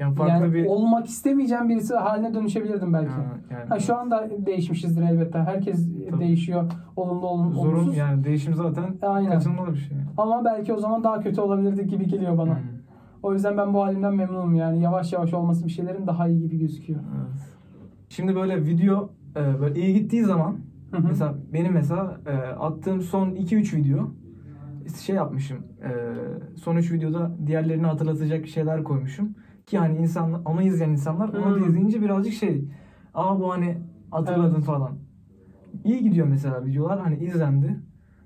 Yani 0.00 0.14
farklı 0.14 0.32
yani 0.44 0.54
bir 0.54 0.66
olmak 0.66 1.06
istemeyeceğim 1.06 1.68
birisi 1.68 1.94
haline 1.94 2.34
dönüşebilirdim 2.34 2.92
belki. 2.92 3.10
Ha, 3.10 3.22
yani- 3.50 3.68
Ha, 3.68 3.78
şu 3.78 3.96
anda 3.96 4.30
değişmişizdir 4.46 5.02
elbette. 5.02 5.38
Herkes 5.38 5.88
Tabii. 6.10 6.20
değişiyor. 6.20 6.72
Olumlu 6.96 7.26
olumlu 7.26 7.52
zorun 7.54 7.74
olumsuz. 7.76 7.96
yani 7.96 8.24
değişim 8.24 8.54
zaten 8.54 8.84
Aynen. 9.02 9.30
kaçınılmaz 9.30 9.74
bir 9.74 9.78
şey. 9.78 9.96
Ama 10.16 10.44
belki 10.44 10.72
o 10.72 10.76
zaman 10.78 11.04
daha 11.04 11.20
kötü 11.20 11.40
olabilirdik 11.40 11.90
gibi 11.90 12.06
geliyor 12.06 12.38
bana. 12.38 12.50
Hı. 12.50 12.58
O 13.22 13.32
yüzden 13.32 13.56
ben 13.56 13.74
bu 13.74 13.82
halimden 13.82 14.14
memnunum 14.14 14.54
yani. 14.54 14.82
Yavaş 14.82 15.12
yavaş 15.12 15.34
olması 15.34 15.64
bir 15.64 15.70
şeylerin 15.70 16.06
daha 16.06 16.28
iyi 16.28 16.40
gibi 16.40 16.58
gözüküyor. 16.58 17.00
Evet. 17.16 17.42
Şimdi 18.08 18.34
böyle 18.36 18.66
video 18.66 19.10
e, 19.36 19.60
böyle 19.60 19.80
iyi 19.80 19.94
gittiği 19.94 20.24
zaman 20.24 20.56
Hı 20.90 20.96
hı. 20.96 21.06
mesela 21.08 21.34
benim 21.52 21.72
mesela 21.72 22.16
e, 22.26 22.32
attığım 22.36 23.00
son 23.00 23.30
2-3 23.30 23.76
video 23.76 24.10
şey 25.04 25.16
yapmışım. 25.16 25.58
e, 25.82 25.90
son 26.56 26.76
3 26.76 26.92
videoda 26.92 27.30
diğerlerini 27.46 27.86
hatırlatacak 27.86 28.46
şeyler 28.46 28.84
koymuşum. 28.84 29.34
Ki 29.66 29.78
hani 29.78 29.98
insan 29.98 30.44
onu 30.44 30.62
izleyen 30.62 30.90
insanlar 30.90 31.28
onu 31.28 31.54
da 31.54 31.66
izleyince 31.66 32.02
birazcık 32.02 32.32
şey 32.32 32.64
aa 33.14 33.40
bu 33.40 33.52
hani 33.52 33.78
hatırladın 34.10 34.54
Evet. 34.54 34.64
falan. 34.64 34.92
İyi 35.84 36.02
gidiyor 36.02 36.26
mesela 36.26 36.64
videolar 36.64 37.00
hani 37.00 37.24
izlendi. 37.24 37.80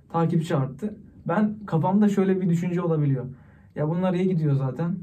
Takipçi 0.09 0.57
arttı. 0.57 0.97
Ben 1.29 1.57
kafamda 1.67 2.09
şöyle 2.09 2.41
bir 2.41 2.49
düşünce 2.49 2.83
olabiliyor. 2.83 3.25
Ya 3.75 3.89
bunlar 3.89 4.15
iyi 4.15 4.29
gidiyor 4.29 4.55
zaten. 4.55 4.97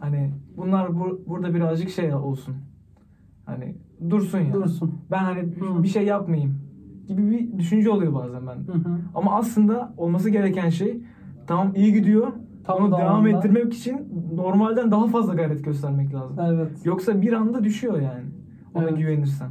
Hani 0.00 0.34
bunlar 0.56 0.94
bu, 0.94 1.24
burada 1.26 1.54
birazcık 1.54 1.90
şey 1.90 2.14
olsun. 2.14 2.54
Hani 3.44 3.76
dursun 4.10 4.38
ya. 4.38 4.52
Dursun. 4.52 4.94
Ben 5.10 5.18
hani 5.24 5.40
Hı. 5.40 5.82
bir 5.82 5.88
şey 5.88 6.04
yapmayayım 6.06 6.58
gibi 7.06 7.30
bir 7.30 7.58
düşünce 7.58 7.90
oluyor 7.90 8.14
bazen 8.14 8.46
ben. 8.46 8.56
Hı 8.56 8.72
hı. 8.72 8.98
Ama 9.14 9.36
aslında 9.36 9.94
olması 9.96 10.30
gereken 10.30 10.68
şey 10.68 11.02
tamam 11.46 11.72
iyi 11.74 11.92
gidiyor. 11.92 12.32
Tam 12.66 12.78
Onu 12.78 12.92
da 12.92 12.98
devam 12.98 13.14
anda- 13.16 13.28
ettirmek 13.28 13.74
için 13.74 14.08
normalden 14.34 14.90
daha 14.90 15.06
fazla 15.06 15.34
gayret 15.34 15.64
göstermek 15.64 16.14
lazım. 16.14 16.36
Evet. 16.40 16.86
Yoksa 16.86 17.22
bir 17.22 17.32
anda 17.32 17.64
düşüyor 17.64 17.94
yani. 18.00 18.24
Ona 18.74 18.84
Evet. 18.84 18.98
güvenirsen. 18.98 19.48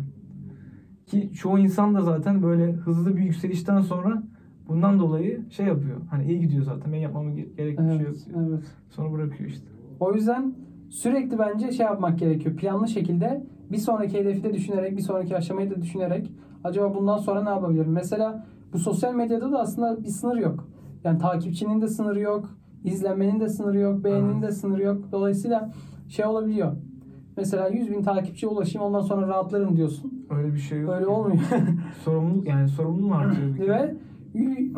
Ki 1.06 1.32
çoğu 1.34 1.60
insan 1.60 1.96
da 1.96 2.02
zaten 2.02 2.44
böyle 2.44 2.72
hızlı 2.72 3.16
bir 3.18 3.22
yükselişten 3.24 3.82
sonra 3.82 4.24
bundan 4.68 5.00
dolayı 5.00 5.42
şey 5.50 5.66
yapıyor. 5.66 5.98
Hani 6.10 6.26
iyi 6.26 6.40
gidiyor 6.40 6.64
zaten. 6.64 6.94
Ben 6.94 6.98
yapmam 6.98 7.28
ge- 7.28 7.56
gerekli 7.58 7.84
bir 7.84 7.90
şey 7.90 8.00
yok. 8.00 8.08
Evet. 8.08 8.26
diyor. 8.26 8.48
evet. 8.50 8.64
Sonra 8.90 9.12
bırakıyor 9.14 9.50
işte. 9.50 9.66
O 10.00 10.14
yüzden 10.14 10.54
sürekli 10.90 11.40
bence 11.40 11.72
şey 11.72 11.86
yapmak 11.86 12.20
gerekiyor. 12.20 12.56
Planlı 12.56 12.88
şekilde 12.88 13.46
bir 13.72 13.78
sonraki 13.78 14.20
hedefi 14.20 14.44
de 14.44 14.54
düşünerek, 14.54 14.98
bir 14.98 15.02
sonraki 15.02 15.36
aşamayı 15.38 15.72
da 15.72 15.82
düşünerek 15.82 16.32
acaba 16.64 16.96
bundan 16.96 17.18
sonra 17.18 17.44
ne 17.44 17.50
yapabilirim? 17.50 17.92
Mesela 17.92 18.46
bu 18.74 18.80
sosyal 18.80 19.16
medyada 19.16 19.52
da 19.52 19.60
aslında 19.60 20.04
bir 20.04 20.10
sınır 20.10 20.38
yok. 20.38 20.68
Yani 21.04 21.20
takipçinin 21.20 21.82
de 21.82 21.88
sınırı 21.88 22.20
yok, 22.20 22.50
izlenmenin 22.86 23.39
de 23.39 23.50
sınırı 23.50 23.80
yok, 23.80 24.04
beğeninin 24.04 24.42
de 24.42 24.51
sınırı 24.51 24.82
yok. 24.84 25.12
Dolayısıyla 25.12 25.72
şey 26.10 26.25
olabiliyor. 26.25 26.75
Mesela 27.38 27.68
100 27.68 27.92
bin 27.92 28.01
takipçiye 28.04 28.51
ulaşayım 28.51 28.88
ondan 28.88 29.01
sonra 29.01 29.27
rahatlarım 29.27 29.77
diyorsun. 29.77 30.25
Öyle 30.30 30.54
bir 30.54 30.60
şey 30.60 30.80
yok. 30.82 30.94
Öyle 30.94 31.08
olmuyor. 31.08 31.42
Sorumluluk 32.04 32.48
yani 32.48 32.68
sorumluluğun 32.70 33.12
artıyor. 33.12 33.60
Ve 33.60 33.96
y- 34.34 34.72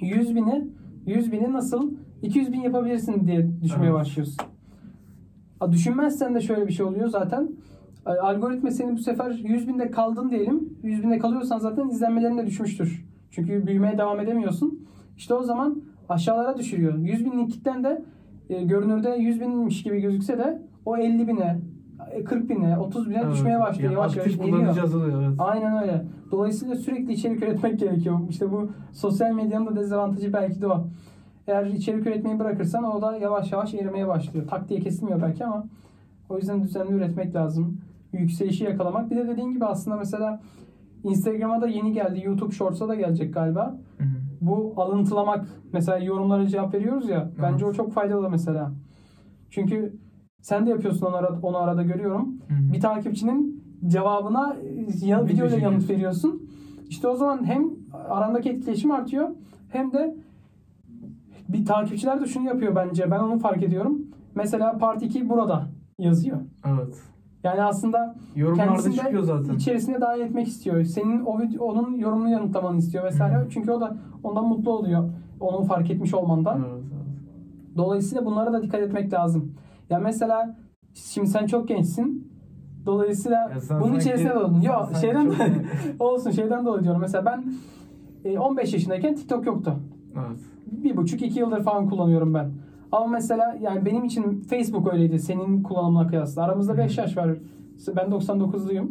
100 0.00 0.34
bini 0.34 0.68
100 1.06 1.32
bini 1.32 1.52
nasıl 1.52 1.92
200 2.22 2.52
bin 2.52 2.60
yapabilirsin 2.60 3.26
diye 3.26 3.62
düşünmeye 3.62 3.86
Evet. 3.90 3.94
başlıyorsun. 4.00 4.36
A, 5.60 5.72
düşünmezsen 5.72 6.34
de 6.34 6.40
şöyle 6.40 6.66
bir 6.68 6.72
şey 6.72 6.86
oluyor 6.86 7.08
zaten. 7.08 7.50
Algoritma 8.06 8.70
senin 8.70 8.96
bu 8.96 9.00
sefer 9.00 9.30
100 9.30 9.68
binde 9.68 9.90
kaldın 9.90 10.30
diyelim. 10.30 10.78
100 10.82 11.02
binde 11.02 11.18
kalıyorsan 11.18 11.58
zaten 11.58 11.88
izlenmelerin 11.88 12.38
de 12.38 12.46
düşmüştür. 12.46 13.06
Çünkü 13.30 13.66
büyümeye 13.66 13.98
devam 13.98 14.20
edemiyorsun. 14.20 14.86
İşte 15.16 15.34
o 15.34 15.42
zaman 15.42 15.82
aşağılara 16.08 16.58
düşürüyor. 16.58 16.98
100 16.98 17.24
binlik 17.24 17.50
kitlen 17.50 17.84
de 17.84 18.02
e, 18.50 18.62
görünürde 18.62 19.10
100 19.10 19.40
binmiş 19.40 19.82
gibi 19.82 20.00
gözükse 20.00 20.38
de 20.38 20.62
o 20.86 20.96
50 20.96 21.28
bine, 21.28 21.60
e, 22.10 22.24
40 22.24 22.48
bine, 22.48 22.78
30 22.78 23.10
bine 23.10 23.20
Evet. 23.22 23.32
düşmeye 23.32 23.60
başlıyor. 23.60 23.90
Yani 23.90 24.00
yavaş 24.00 24.16
yavaş 24.16 24.78
azalıyor 24.78 25.22
evet. 25.22 25.34
Aynen 25.38 25.82
öyle. 25.82 26.04
Dolayısıyla 26.30 26.76
sürekli 26.76 27.12
içerik 27.12 27.42
üretmek 27.42 27.78
gerekiyor. 27.80 28.18
İşte 28.28 28.52
bu 28.52 28.70
sosyal 28.92 29.32
medyanın 29.32 29.66
da 29.66 29.76
dezavantajı 29.76 30.32
belki 30.32 30.62
de 30.62 30.66
o. 30.66 30.86
Eğer 31.46 31.66
içerik 31.66 32.06
üretmeyi 32.06 32.38
bırakırsan 32.38 32.84
o 32.84 33.02
da 33.02 33.16
yavaş 33.16 33.52
yavaş 33.52 33.74
erimeye 33.74 34.08
başlıyor. 34.08 34.46
Tak 34.48 34.68
diye 34.68 34.80
kesilmiyor 34.80 35.22
belki 35.22 35.44
ama 35.44 35.64
o 36.28 36.36
yüzden 36.36 36.62
düzenli 36.62 36.92
üretmek 36.92 37.34
lazım. 37.34 37.80
Yükselişi 38.12 38.64
yakalamak. 38.64 39.10
Bir 39.10 39.16
de 39.16 39.28
dediğin 39.28 39.52
gibi 39.52 39.64
aslında 39.64 39.96
mesela 39.96 40.40
Instagram'a 41.04 41.60
da 41.60 41.66
yeni 41.68 41.92
geldi. 41.92 42.22
YouTube 42.24 42.52
Shorts'a 42.54 42.88
da 42.88 42.94
gelecek 42.94 43.34
galiba. 43.34 43.76
Hı 43.98 44.04
hı. 44.04 44.08
Bu 44.42 44.72
alıntılamak. 44.76 45.48
Mesela 45.72 45.98
yorumlara 45.98 46.46
cevap 46.46 46.74
veriyoruz 46.74 47.08
ya. 47.08 47.30
Bence 47.42 47.64
Evet. 47.64 47.74
o 47.74 47.76
çok 47.76 47.92
faydalı 47.92 48.30
mesela. 48.30 48.72
Çünkü 49.50 49.96
sen 50.40 50.66
de 50.66 50.70
yapıyorsun 50.70 51.06
onu 51.06 51.16
arada, 51.16 51.38
onu 51.42 51.56
arada 51.56 51.82
görüyorum 51.82 52.28
Hı 52.48 52.54
hı. 52.54 52.72
bir 52.72 52.80
takipçinin 52.80 53.64
cevabına 53.86 54.56
e, 55.02 55.06
ya, 55.06 55.24
Video 55.24 55.34
videoyla 55.34 55.58
yanıt 55.58 55.90
veriyorsun. 55.90 56.48
İşte 56.88 57.08
o 57.08 57.16
zaman 57.16 57.44
hem 57.46 57.70
arandaki 58.08 58.50
etkileşim 58.50 58.90
artıyor 58.90 59.28
hem 59.68 59.92
de 59.92 60.16
bir 61.48 61.64
takipçiler 61.64 62.20
de 62.20 62.26
şunu 62.26 62.46
yapıyor 62.46 62.76
bence. 62.76 63.10
Ben 63.10 63.18
onu 63.18 63.38
fark 63.38 63.62
ediyorum. 63.62 63.98
Mesela 64.34 64.78
Part 64.78 65.02
2 65.02 65.28
burada 65.28 65.66
yazıyor. 65.98 66.38
Evet. 66.66 67.02
Yani 67.44 67.62
aslında 67.62 68.14
Yorumlarda 68.36 68.64
kendisini 68.68 68.94
çıkıyor 68.94 69.22
de 69.22 69.26
zaten. 69.26 69.54
içerisine 69.54 70.00
dahil 70.00 70.20
etmek 70.20 70.48
istiyor. 70.48 70.84
Senin 70.84 71.20
o 71.24 71.40
video, 71.40 71.64
onun 71.64 71.94
yorumunu 71.94 72.28
yanıtlamanı 72.28 72.78
istiyor 72.78 73.04
vesaire. 73.04 73.34
Hı. 73.36 73.46
Çünkü 73.50 73.70
o 73.70 73.80
da 73.80 73.96
ondan 74.22 74.44
mutlu 74.48 74.70
oluyor. 74.70 75.10
Onu 75.40 75.64
fark 75.64 75.90
etmiş 75.90 76.14
olmandan. 76.14 76.58
Evet, 76.58 76.82
evet. 76.94 77.76
Dolayısıyla 77.76 78.24
bunlara 78.26 78.52
da 78.52 78.62
dikkat 78.62 78.80
etmek 78.80 79.12
lazım. 79.12 79.54
Ya 79.90 79.98
mesela 79.98 80.56
şimdi 80.94 81.26
sen 81.28 81.46
çok 81.46 81.68
gençsin. 81.68 82.32
Dolayısıyla 82.86 83.38
Ya 83.38 83.80
bunun 83.80 83.96
içerisine 83.96 84.34
doğdun. 84.34 84.60
Yok 84.60 84.88
şeyden 85.00 85.30
çok- 85.30 85.36
olsun 86.00 86.30
şeyden 86.30 86.66
dolayı 86.66 86.84
diyorum. 86.84 87.00
Mesela 87.00 87.24
ben 87.24 87.44
e, 88.24 88.38
15 88.38 88.72
yaşındayken 88.72 89.14
TikTok 89.14 89.46
yoktu. 89.46 89.74
Evet. 90.14 90.40
Bir 90.66 90.96
buçuk 90.96 91.22
iki 91.22 91.38
yıldır 91.40 91.62
falan 91.62 91.88
kullanıyorum 91.88 92.34
ben. 92.34 92.50
Ama 92.92 93.06
mesela 93.06 93.58
yani 93.60 93.84
benim 93.86 94.04
için 94.04 94.40
Facebook 94.40 94.92
öyleydi 94.92 95.18
senin 95.18 95.62
kullanımına 95.62 96.06
kıyasla. 96.06 96.42
Aramızda 96.42 96.72
Hı. 96.72 96.78
5 96.78 96.98
yaş 96.98 97.16
var. 97.16 97.30
Ben 97.96 98.06
99'luyum. 98.10 98.86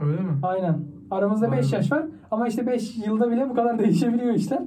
Öyle 0.00 0.20
mi? 0.20 0.32
Aynen. 0.42 0.78
Aramızda 1.10 1.50
Vay 1.50 1.58
5 1.58 1.72
be. 1.72 1.76
yaş 1.76 1.92
var. 1.92 2.04
Ama 2.30 2.48
işte 2.48 2.66
5 2.66 3.06
yılda 3.06 3.30
bile 3.30 3.50
bu 3.50 3.54
kadar 3.54 3.78
değişebiliyor 3.84 4.34
işler. 4.34 4.62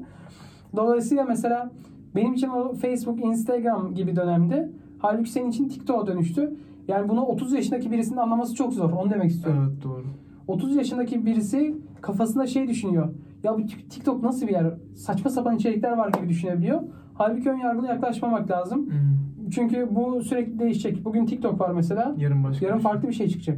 Dolayısıyla 0.76 1.24
mesela 1.24 1.72
benim 2.16 2.34
için 2.34 2.48
o 2.50 2.74
Facebook, 2.74 3.26
Instagram 3.26 3.94
gibi 3.94 4.16
dönemde 4.16 4.72
halbuki 5.00 5.30
senin 5.32 5.50
için 5.50 5.70
TikTok'a 5.70 6.08
dönüştü. 6.08 6.56
Yani 6.88 7.10
bunu 7.10 7.22
30 7.26 7.54
yaşındaki 7.54 7.92
birisinin 7.92 8.18
anlaması 8.18 8.56
çok 8.56 8.74
zor. 8.74 8.92
Onu 8.92 9.10
demek 9.10 9.32
istiyorum. 9.32 9.66
Evet 9.74 9.84
doğru. 9.84 10.04
30 10.48 10.76
yaşındaki 10.76 11.26
birisi 11.26 11.76
kafasında 12.02 12.48
şey 12.48 12.68
düşünüyor. 12.68 13.10
ya 13.44 13.58
bu 13.58 13.66
TikTok 13.68 14.24
nasıl 14.24 14.48
bir 14.48 14.52
yer? 14.52 14.74
Saçma 14.96 15.30
sapan 15.32 15.56
içerikler 15.56 15.98
var 15.98 16.10
gibi 16.10 16.30
düşünebiliyor. 16.30 16.82
Halbuki 17.18 17.50
ön 17.50 17.58
yargılı 17.58 17.88
yaklaşmamak 17.88 18.52
lazım. 18.52 18.90
Hı. 18.90 18.94
Çünkü 19.52 19.88
bu 19.92 20.22
sürekli 20.22 20.60
değişecek. 20.60 21.06
Bugün 21.06 21.26
TikTok 21.26 21.60
var 21.62 21.72
mesela. 21.72 22.14
Yarın 22.18 22.44
başka. 22.44 22.66
Yarın 22.66 22.78
bir 22.80 22.84
şey. 22.84 22.92
farklı 22.92 23.08
bir 23.08 23.14
şey 23.14 23.28
çıkacak. 23.30 23.58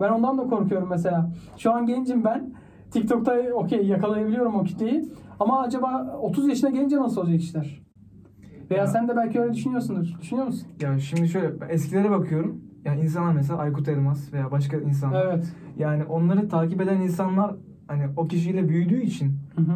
Ben 0.00 0.08
ondan 0.08 0.38
da 0.38 0.42
korkuyorum 0.42 0.88
mesela. 0.90 1.30
Şu 1.56 1.72
an 1.72 1.86
gencim 1.86 2.24
ben. 2.24 2.52
TikTok'ta 2.90 3.34
okey 3.54 3.86
yakalayabiliyorum 3.86 4.54
o 4.54 4.64
kitleyi. 4.64 5.08
Ama 5.40 5.60
acaba 5.60 6.18
30 6.22 6.48
yaşına 6.48 6.70
gelince 6.70 6.96
nasıl 6.96 7.20
olacak 7.20 7.40
işler? 7.40 7.80
Veya 8.70 8.80
Ya. 8.80 8.86
sen 8.86 9.08
de 9.08 9.16
belki 9.16 9.40
öyle 9.40 9.52
düşünüyorsundur. 9.54 10.14
Düşünüyor 10.20 10.46
musun? 10.46 10.68
Ya 10.80 10.98
şimdi 10.98 11.28
şöyle 11.28 11.52
eskilere 11.68 12.10
bakıyorum. 12.10 12.60
Yani 12.84 13.00
insanlar 13.00 13.32
mesela 13.32 13.58
Aykut 13.58 13.88
Elmas 13.88 14.32
veya 14.32 14.50
başka 14.50 14.76
insanlar. 14.76 15.26
Evet. 15.26 15.52
Yani 15.78 16.04
onları 16.04 16.48
takip 16.48 16.80
eden 16.80 17.00
insanlar 17.00 17.54
hani 17.88 18.02
o 18.16 18.26
kişiyle 18.28 18.68
büyüdüğü 18.68 19.00
için 19.02 19.32
Hı 19.56 19.62
hı. 19.62 19.74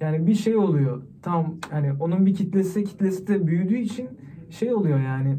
Yani 0.00 0.26
bir 0.26 0.34
şey 0.34 0.56
oluyor. 0.56 1.02
Tam 1.22 1.54
hani 1.70 1.92
onun 2.00 2.26
bir 2.26 2.34
kitlesi 2.34 2.84
kitlesi 2.84 3.26
de 3.26 3.46
büyüdüğü 3.46 3.78
için 3.78 4.08
şey 4.50 4.74
oluyor 4.74 5.00
yani. 5.00 5.36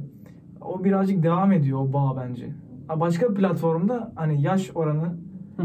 O 0.62 0.84
birazcık 0.84 1.24
devam 1.24 1.52
ediyor 1.52 1.80
o 1.80 1.94
bağ 1.94 2.18
bence. 2.18 2.50
Başka 2.96 3.30
bir 3.30 3.36
platformda 3.36 4.12
hani 4.16 4.42
yaş 4.42 4.72
oranı 4.76 5.16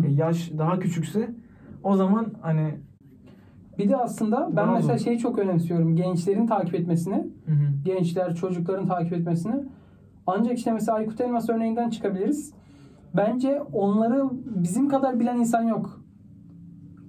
e, 0.04 0.10
yaş 0.10 0.52
daha 0.58 0.78
küçükse 0.78 1.34
o 1.82 1.96
zaman 1.96 2.26
hani 2.40 2.74
Bir 3.78 3.88
de 3.88 3.96
aslında 3.96 4.46
ben 4.48 4.56
Daha 4.56 4.72
mesela 4.74 4.98
şeyi 4.98 5.18
çok 5.18 5.38
önemsiyorum. 5.38 5.96
Gençlerin 5.96 6.46
takip 6.46 6.74
etmesini. 6.74 7.14
hı 7.46 7.52
hı. 7.52 7.84
Gençler, 7.84 8.34
çocukların 8.34 8.86
takip 8.86 9.12
etmesini. 9.12 9.54
Ancak 10.26 10.58
işte 10.58 10.72
mesela 10.72 10.98
Aykut 10.98 11.20
Elmas 11.20 11.48
örneğinden 11.50 11.90
çıkabiliriz. 11.90 12.54
Bence 13.16 13.62
onları 13.72 14.30
bizim 14.44 14.88
kadar 14.88 15.20
bilen 15.20 15.36
insan 15.36 15.62
yok. 15.62 16.00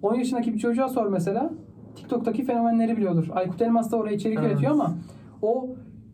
10 0.01 0.15
yaşındaki 0.15 0.53
bir 0.53 0.59
çocuğa 0.59 0.89
sor 0.89 1.07
mesela. 1.07 1.53
TikTok'taki 1.95 2.43
fenomenleri 2.43 2.97
biliyordur. 2.97 3.27
Aykut 3.33 3.61
Elmas 3.61 3.91
da 3.91 3.97
oraya 3.97 4.15
içerik 4.15 4.37
Evet. 4.41 4.51
üretiyor 4.51 4.71
ama 4.71 4.95
o 5.41 5.69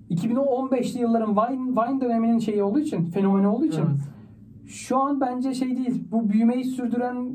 2015'li 0.10 1.00
yılların 1.02 1.36
Vine, 1.38 1.72
Vine 1.72 2.02
döneminin 2.02 2.40
şeyi 2.40 2.64
olduğu 2.64 2.80
için, 2.80 3.06
fenomeni 3.06 3.48
olduğu 3.48 3.66
için 3.66 3.82
Evet. 3.82 4.02
şu 4.68 4.98
an 4.98 5.22
bence 5.22 5.54
şey 5.54 5.78
değil. 5.78 6.04
Bu 6.12 6.30
büyümeyi 6.30 6.64
sürdüren 6.66 7.28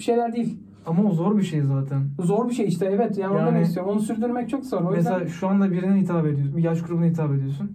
şeyler 0.00 0.32
değil. 0.32 0.58
Ama 0.86 1.02
o 1.02 1.10
zor 1.12 1.36
bir 1.38 1.42
şey 1.42 1.62
zaten. 1.62 2.02
Zor 2.20 2.48
bir 2.48 2.54
şey 2.54 2.66
işte 2.68 2.86
evet. 2.86 3.18
Yani, 3.18 3.30
onu 3.32 3.38
Yani- 3.38 3.48
demek 3.50 3.66
istiyorum. 3.66 3.92
Onu 3.92 4.00
sürdürmek 4.00 4.48
çok 4.48 4.64
zor. 4.64 4.80
O 4.82 4.90
Mesela 4.90 5.18
yüzden 5.18 5.32
şu 5.32 5.48
anda 5.48 5.70
birine 5.70 6.00
hitap 6.00 6.26
ediyorsun. 6.26 6.56
Bir 6.56 6.62
yaş 6.62 6.82
grubuna 6.82 7.04
hitap 7.06 7.32
ediyorsun. 7.32 7.70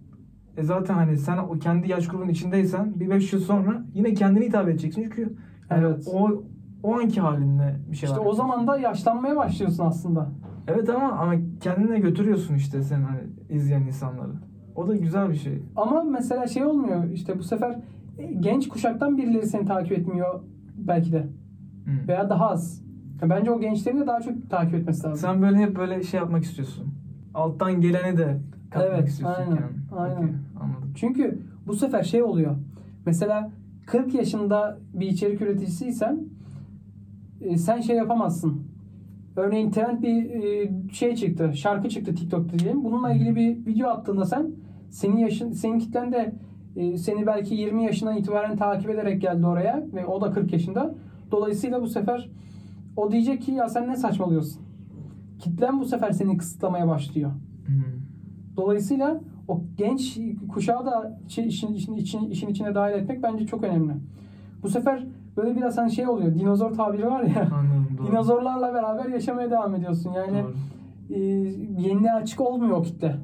E 0.58 0.64
zaten 0.64 0.94
hani 0.94 1.18
sen 1.18 1.38
o 1.38 1.52
kendi 1.52 1.92
yaş 1.92 2.08
grubunun 2.08 2.30
içindeysen 2.30 3.00
bir 3.00 3.10
5 3.10 3.34
yıl 3.34 3.40
sonra 3.40 3.86
yine 3.94 4.14
kendine 4.14 4.46
hitap 4.46 4.70
edeceksin. 4.70 5.04
Çünkü 5.04 5.22
yani 5.70 5.86
Evet. 5.86 6.08
o 6.14 6.44
o 6.84 6.96
anki 6.96 7.22
halinle 7.22 7.76
bir 7.92 7.96
şey 7.96 8.10
işte 8.10 8.22
var. 8.22 8.26
o 8.26 8.34
zaman 8.34 8.68
da 8.68 8.78
yaşlanmaya 8.80 9.36
başlıyorsun 9.36 9.86
aslında. 9.86 10.30
Evet 10.68 10.90
ama 10.90 11.12
ama 11.12 11.34
kendine 11.60 12.00
götürüyorsun 12.00 12.56
işte 12.56 12.84
sen 12.84 13.02
hani 13.02 13.20
izleyen 13.50 13.82
insanları. 13.82 14.32
O 14.76 14.88
da 14.88 14.96
güzel 14.96 15.30
bir 15.30 15.36
şey. 15.36 15.64
Ama 15.76 16.04
mesela 16.04 16.48
şey 16.48 16.66
olmuyor 16.66 17.04
işte 17.10 17.40
bu 17.40 17.44
sefer 17.44 17.80
e, 18.18 18.26
genç 18.34 18.68
kuşaktan 18.70 19.18
birileri 19.18 19.46
seni 19.48 19.66
takip 19.66 19.92
etmiyor 19.92 20.40
belki 20.78 21.12
de. 21.12 21.20
Hı. 21.86 22.08
Veya 22.08 22.30
daha 22.30 22.50
az. 22.50 22.84
Ya 23.22 23.30
Bence 23.30 23.52
o 23.52 23.60
gençlerin 23.60 24.00
de 24.02 24.08
daha 24.08 24.22
çok 24.22 24.50
takip 24.50 24.74
etmesi 24.76 25.04
lazım. 25.08 25.18
Sen 25.30 25.42
böyle 25.42 25.58
hep 25.58 25.76
böyle 25.78 26.04
şey 26.04 26.20
yapmak 26.20 26.44
istiyorsun. 26.44 26.88
Alttan 27.34 27.82
geleni 27.82 28.18
de 28.18 28.38
katmak 28.72 28.92
Evet, 28.98 29.08
istiyorsun. 29.10 29.42
aynen, 29.42 29.56
yani. 29.56 29.72
aynen. 29.92 30.16
Okey, 30.16 30.28
anladım. 30.62 30.92
Çünkü 30.96 31.40
bu 31.68 31.74
sefer 31.74 32.04
şey 32.04 32.24
oluyor. 32.24 32.56
Mesela 33.06 33.52
40 33.86 34.14
yaşında 34.14 34.78
bir 34.94 35.08
içerik 35.08 35.42
üreticisiysen 35.42 36.20
e, 37.44 37.58
sen 37.58 37.82
şey 37.82 37.96
yapamazsın. 37.96 38.62
Örneğin 39.36 39.72
trend 39.72 40.04
bir 40.04 40.30
e, 40.30 40.72
şey 40.92 41.16
çıktı, 41.16 41.52
şarkı 41.56 41.90
çıktı 41.90 42.16
TikTok'ta 42.16 42.60
diyelim. 42.60 42.84
Bununla 42.84 43.14
ilgili 43.14 43.36
bir 43.36 43.66
video 43.66 43.90
attığında 43.90 44.26
sen 44.26 44.52
senin 44.90 45.18
yaşın 45.18 45.52
senin 45.52 45.80
kitlen 45.80 46.12
de 46.12 46.36
e, 46.76 46.98
seni 46.98 47.28
belki 47.28 47.56
20 47.56 47.86
yaşından 47.86 48.18
itibaren 48.18 48.58
takip 48.58 48.90
ederek 48.90 49.22
geldi 49.22 49.46
oraya 49.46 49.86
ve 49.94 50.06
o 50.06 50.22
da 50.22 50.32
40 50.32 50.54
yaşında. 50.54 50.96
Dolayısıyla 51.32 51.82
bu 51.82 51.88
sefer 51.88 52.30
o 52.98 53.12
diyecek 53.12 53.42
ki 53.42 53.52
ya 53.52 53.70
sen 53.70 53.88
ne 53.88 53.96
saçmalıyorsun. 53.96 54.62
Kitlen 55.40 55.80
bu 55.80 55.86
sefer 55.86 56.12
seni 56.12 56.38
kısıtlamaya 56.38 56.88
başlıyor. 56.88 57.32
Dolayısıyla 58.58 59.22
o 59.48 59.62
genç 59.78 60.20
kuşağı 60.50 60.86
da 60.86 61.20
işin, 61.28 61.74
işin, 61.74 61.94
işin, 61.94 62.30
işin 62.30 62.48
içine 62.48 62.76
dahil 62.76 62.94
etmek 62.94 63.24
bence 63.24 63.46
çok 63.46 63.64
önemli. 63.64 63.94
Bu 64.64 64.70
sefer 64.70 65.06
böyle 65.38 65.56
biraz 65.56 65.78
hani 65.78 65.92
şey 65.92 66.08
oluyor. 66.08 66.36
Dinozor 66.36 66.74
tabiri 66.74 67.06
var 67.06 67.24
ya. 67.24 67.42
Anladım 67.54 67.88
doğru. 67.98 68.08
Dinozorlarla 68.08 68.74
beraber 68.74 69.06
yaşamaya 69.06 69.52
devam 69.52 69.76
ediyorsun. 69.76 70.12
Yani 70.14 70.44
Doğru. 70.44 70.54
e, 71.16 71.20
yeniliğe 71.82 72.14
açık 72.14 72.42
olmuyor 72.42 72.78
o 72.78 72.82
kitle. 72.82 73.16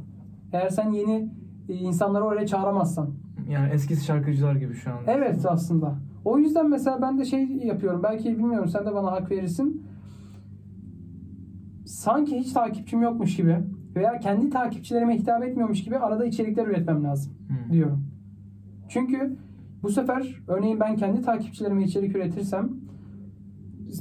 Eğer 0.54 0.70
sen 0.70 0.92
yeni 0.92 1.30
e, 1.70 1.74
insanları 1.74 2.24
oraya 2.24 2.48
çağıramazsan. 2.48 3.10
Yani 3.50 3.70
eski 3.74 3.96
şarkıcılar 3.96 4.56
gibi 4.56 4.74
şu 4.74 4.92
an. 4.92 4.98
Evet 5.08 5.46
aslında. 5.46 5.96
O 6.26 6.38
yüzden 6.38 6.70
mesela 6.70 7.02
ben 7.02 7.18
de 7.20 7.26
şey 7.26 7.46
yapıyorum. 7.48 8.04
Belki 8.04 8.38
bilmiyorum 8.38 8.70
sen 8.70 8.86
de 8.86 8.94
bana 8.94 9.12
hak 9.12 9.32
verirsin. 9.32 9.86
Sanki 11.86 12.38
hiç 12.40 12.54
takipçim 12.54 13.02
yokmuş 13.02 13.36
gibi 13.36 13.58
veya 13.96 14.20
kendi 14.20 14.50
takipçilerime 14.50 15.16
hitap 15.18 15.44
etmiyormuş 15.44 15.84
gibi 15.84 15.98
arada 15.98 16.26
içerikler 16.26 16.68
üretmem 16.68 17.04
lazım 17.04 17.34
Hı. 17.50 17.74
diyorum. 17.74 18.04
Çünkü 18.90 19.38
bu 19.84 19.90
sefer 19.90 20.36
örneğin 20.48 20.80
ben 20.80 20.96
kendi 20.96 21.22
takipçilerime 21.22 21.84
içerik 21.84 22.16
üretirsem 22.16 22.70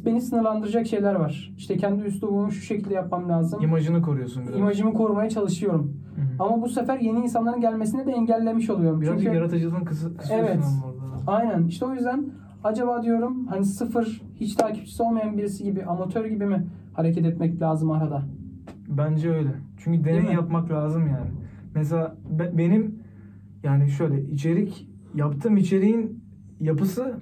beni 0.06 0.20
sınırlandıracak 0.20 0.86
şeyler 0.86 1.14
var. 1.14 1.54
İşte 1.56 1.76
kendi 1.76 2.02
üslubumu 2.02 2.50
şu 2.50 2.60
şekilde 2.62 2.94
yapmam 2.94 3.28
lazım. 3.28 3.62
İmajını 3.62 4.02
koruyorsun 4.02 4.46
biraz. 4.46 4.58
İmajımı 4.58 4.92
korumaya 4.92 5.30
çalışıyorum. 5.30 5.96
Hı 6.16 6.20
hı. 6.22 6.26
Ama 6.48 6.62
bu 6.62 6.68
sefer 6.68 6.98
yeni 6.98 7.18
insanların 7.18 7.60
gelmesini 7.60 8.06
de 8.06 8.10
engellemiş 8.12 8.70
oluyorum. 8.70 9.00
Birazcık 9.00 9.22
Çünkü 9.22 9.36
yaratıcılığını 9.36 9.84
kısı, 9.84 10.16
kısıyorsun 10.16 10.46
Evet. 10.46 10.64
orada. 10.86 11.30
Aynen. 11.32 11.66
İşte 11.66 11.86
o 11.86 11.94
yüzden 11.94 12.26
acaba 12.64 13.02
diyorum 13.02 13.46
hani 13.46 13.64
sıfır 13.64 14.22
hiç 14.40 14.54
takipçisi 14.54 15.02
olmayan 15.02 15.38
birisi 15.38 15.64
gibi 15.64 15.84
amatör 15.84 16.26
gibi 16.26 16.46
mi 16.46 16.66
hareket 16.94 17.26
etmek 17.26 17.60
lazım 17.62 17.90
arada? 17.90 18.22
Bence 18.88 19.30
öyle. 19.30 19.50
Çünkü 19.78 20.04
deney 20.04 20.32
yapmak 20.32 20.70
lazım 20.70 21.06
yani. 21.06 21.30
Mesela 21.74 22.16
be- 22.38 22.58
benim 22.58 22.98
yani 23.62 23.88
şöyle 23.90 24.22
içerik 24.22 24.88
yaptığım 25.18 25.56
içeriğin 25.56 26.24
yapısı 26.60 27.20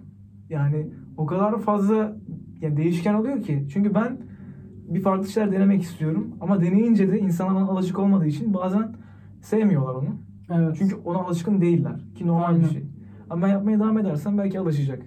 yani 0.49 0.87
o 1.17 1.27
kadar 1.27 1.59
fazla 1.59 2.17
yani 2.61 2.77
değişken 2.77 3.15
oluyor 3.15 3.43
ki. 3.43 3.67
Çünkü 3.73 3.95
ben 3.95 4.19
bir 4.89 5.01
farklı 5.01 5.29
şeyler 5.29 5.53
denemek 5.53 5.83
istiyorum 5.83 6.37
ama 6.41 6.61
deneyince 6.61 7.13
de 7.13 7.19
insanlar 7.19 7.63
alışık 7.63 7.99
olmadığı 7.99 8.27
için 8.27 8.55
bazen 8.55 8.95
sevmiyorlar 9.41 9.95
onu. 9.95 10.09
Evet. 10.51 10.77
Çünkü 10.79 10.95
ona 10.95 11.19
alışkın 11.19 11.61
değiller 11.61 11.97
ki 12.15 12.27
normal 12.27 12.47
Aynen. 12.47 12.61
bir 12.61 12.69
şey. 12.69 12.83
Ama 13.31 13.47
ben 13.47 13.53
yapmaya 13.53 13.79
devam 13.79 13.99
edersem 13.99 14.39
belki 14.39 14.61
alışacak. 14.61 15.03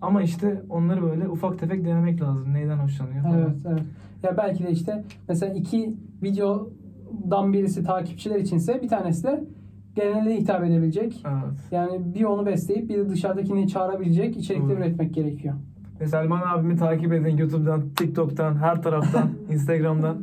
Ama 0.00 0.22
işte 0.22 0.62
onları 0.68 1.02
böyle 1.02 1.28
ufak 1.28 1.58
tefek 1.58 1.84
denemek 1.84 2.22
lazım. 2.22 2.54
Neyden 2.54 2.78
hoşlanıyor 2.78 3.22
falan. 3.22 3.38
Evet, 3.38 3.56
evet. 3.66 3.82
Ya 4.22 4.36
belki 4.36 4.64
de 4.64 4.70
işte 4.70 5.04
mesela 5.28 5.54
iki 5.54 5.96
videodan 6.22 7.52
birisi 7.52 7.84
takipçiler 7.84 8.40
içinse 8.40 8.82
bir 8.82 8.88
tanesi 8.88 9.24
de 9.24 9.44
genele 10.00 10.36
hitap 10.36 10.64
edebilecek. 10.64 11.24
Evet. 11.26 11.58
Yani 11.70 12.14
bir 12.14 12.24
onu 12.24 12.46
besleyip 12.46 12.88
bir 12.88 12.98
de 12.98 13.08
dışarıdakini 13.08 13.68
çağırabilecek 13.68 14.36
içerikler 14.36 14.68
Doğru. 14.68 14.78
üretmek 14.78 15.14
gerekiyor. 15.14 15.54
Ve 16.00 16.06
Selman 16.06 16.42
abimi 16.46 16.76
takip 16.76 17.12
edin 17.12 17.36
YouTube'dan, 17.36 17.82
TikTok'tan, 17.96 18.56
her 18.56 18.82
taraftan, 18.82 19.28
Instagram'dan. 19.52 20.16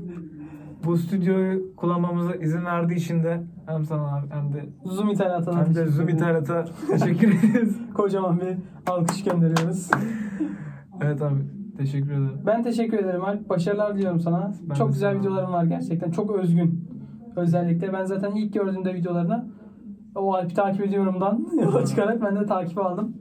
Bu 0.85 0.97
stüdyoyu 0.97 1.75
kullanmamıza 1.75 2.35
izin 2.35 2.65
verdiği 2.65 2.95
için 2.95 3.23
de 3.23 3.43
hem 3.65 3.85
sana 3.85 4.17
abi 4.17 4.27
hem 4.29 4.53
de 4.53 4.65
Zoom 4.85 5.09
ithalatına 5.09 5.65
hem 5.65 5.75
de 5.75 5.85
Zoom 5.87 6.09
internete 6.09 6.65
teşekkür 6.91 7.27
ederiz. 7.27 7.77
Kocaman 7.93 8.39
bir 8.41 8.57
alkış 8.91 9.23
gönderiyoruz. 9.23 9.91
evet 11.01 11.21
abi 11.21 11.35
teşekkür 11.77 12.11
ederim. 12.11 12.41
Ben 12.45 12.63
teşekkür 12.63 12.97
ederim 12.97 13.23
Alp. 13.23 13.49
Başarılar 13.49 13.95
diliyorum 13.95 14.19
sana. 14.19 14.53
Ben 14.69 14.75
Çok 14.75 14.87
güzel 14.93 15.11
sana. 15.11 15.21
videoların 15.21 15.53
var 15.53 15.63
gerçekten. 15.63 16.11
Çok 16.11 16.31
özgün. 16.31 16.89
Özellikle 17.35 17.93
ben 17.93 18.05
zaten 18.05 18.31
ilk 18.31 18.53
gördüğümde 18.53 18.93
videolarını 18.93 19.45
o 20.15 20.33
Alp'i 20.33 20.53
takip 20.53 20.85
ediyorumdan 20.85 21.47
yola 21.61 21.85
çıkarak 21.85 22.21
ben 22.21 22.35
de 22.35 22.45
takip 22.45 22.77
aldım. 22.77 23.17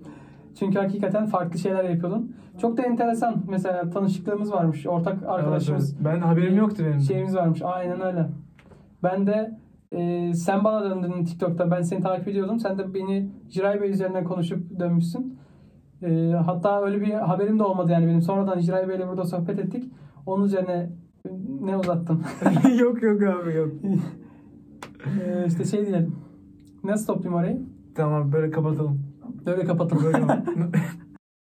Çünkü 0.59 0.79
hakikaten 0.79 1.27
farklı 1.27 1.59
şeyler 1.59 1.85
yapıyordun. 1.85 2.37
Çok 2.61 2.77
da 2.77 2.83
enteresan. 2.83 3.43
Mesela 3.49 3.91
tanışıklığımız 3.91 4.53
varmış. 4.53 4.87
Ortak 4.87 5.23
arkadaşımız. 5.27 5.95
Evet, 5.95 6.03
evet. 6.03 6.15
Ben 6.15 6.27
haberim 6.27 6.57
yoktu 6.57 6.85
benim. 6.87 7.01
Şeyimiz 7.01 7.37
varmış. 7.37 7.63
Aynen 7.63 8.01
öyle. 8.01 8.27
Ben 9.03 9.27
de 9.27 9.59
e, 9.93 10.33
sen 10.35 10.65
bana 10.65 10.91
döndün 10.91 11.25
TikTok'ta. 11.25 11.71
Ben 11.71 11.83
seni 11.83 12.03
takip 12.03 12.29
ediyordum. 12.29 12.61
Sen 12.61 12.79
de 12.79 12.95
beni 12.95 13.31
Jiray 13.49 13.81
Bey 13.81 13.91
üzerinden 13.91 14.25
konuşup 14.25 14.81
dönmüşsün. 14.81 15.39
E, 16.03 16.33
hatta 16.47 16.83
öyle 16.83 17.01
bir 17.01 17.11
haberim 17.11 17.59
de 17.59 17.63
olmadı 17.63 17.93
yani 17.93 18.07
benim. 18.07 18.23
Sonradan 18.23 18.61
Jiray 18.61 18.89
Bey'le 18.89 19.09
burada 19.09 19.25
sohbet 19.25 19.59
ettik. 19.59 19.93
Onun 20.27 20.45
üzerine 20.45 20.91
ne 21.61 21.77
uzattın? 21.77 22.23
yok 22.79 23.03
yok 23.03 23.23
abi 23.23 23.55
yok. 23.55 23.73
e, 25.27 25.47
işte 25.47 25.65
şey 25.65 25.87
diyelim. 25.87 26.17
Nasıl 26.85 27.07
toplayayım 27.07 27.35
orayı? 27.45 27.63
Tamam 27.95 28.33
böyle 28.33 28.51
kapatalım. 28.51 29.01
Böyle 29.47 29.65
kapatalım. 29.65 30.05
Böyle 30.05 30.19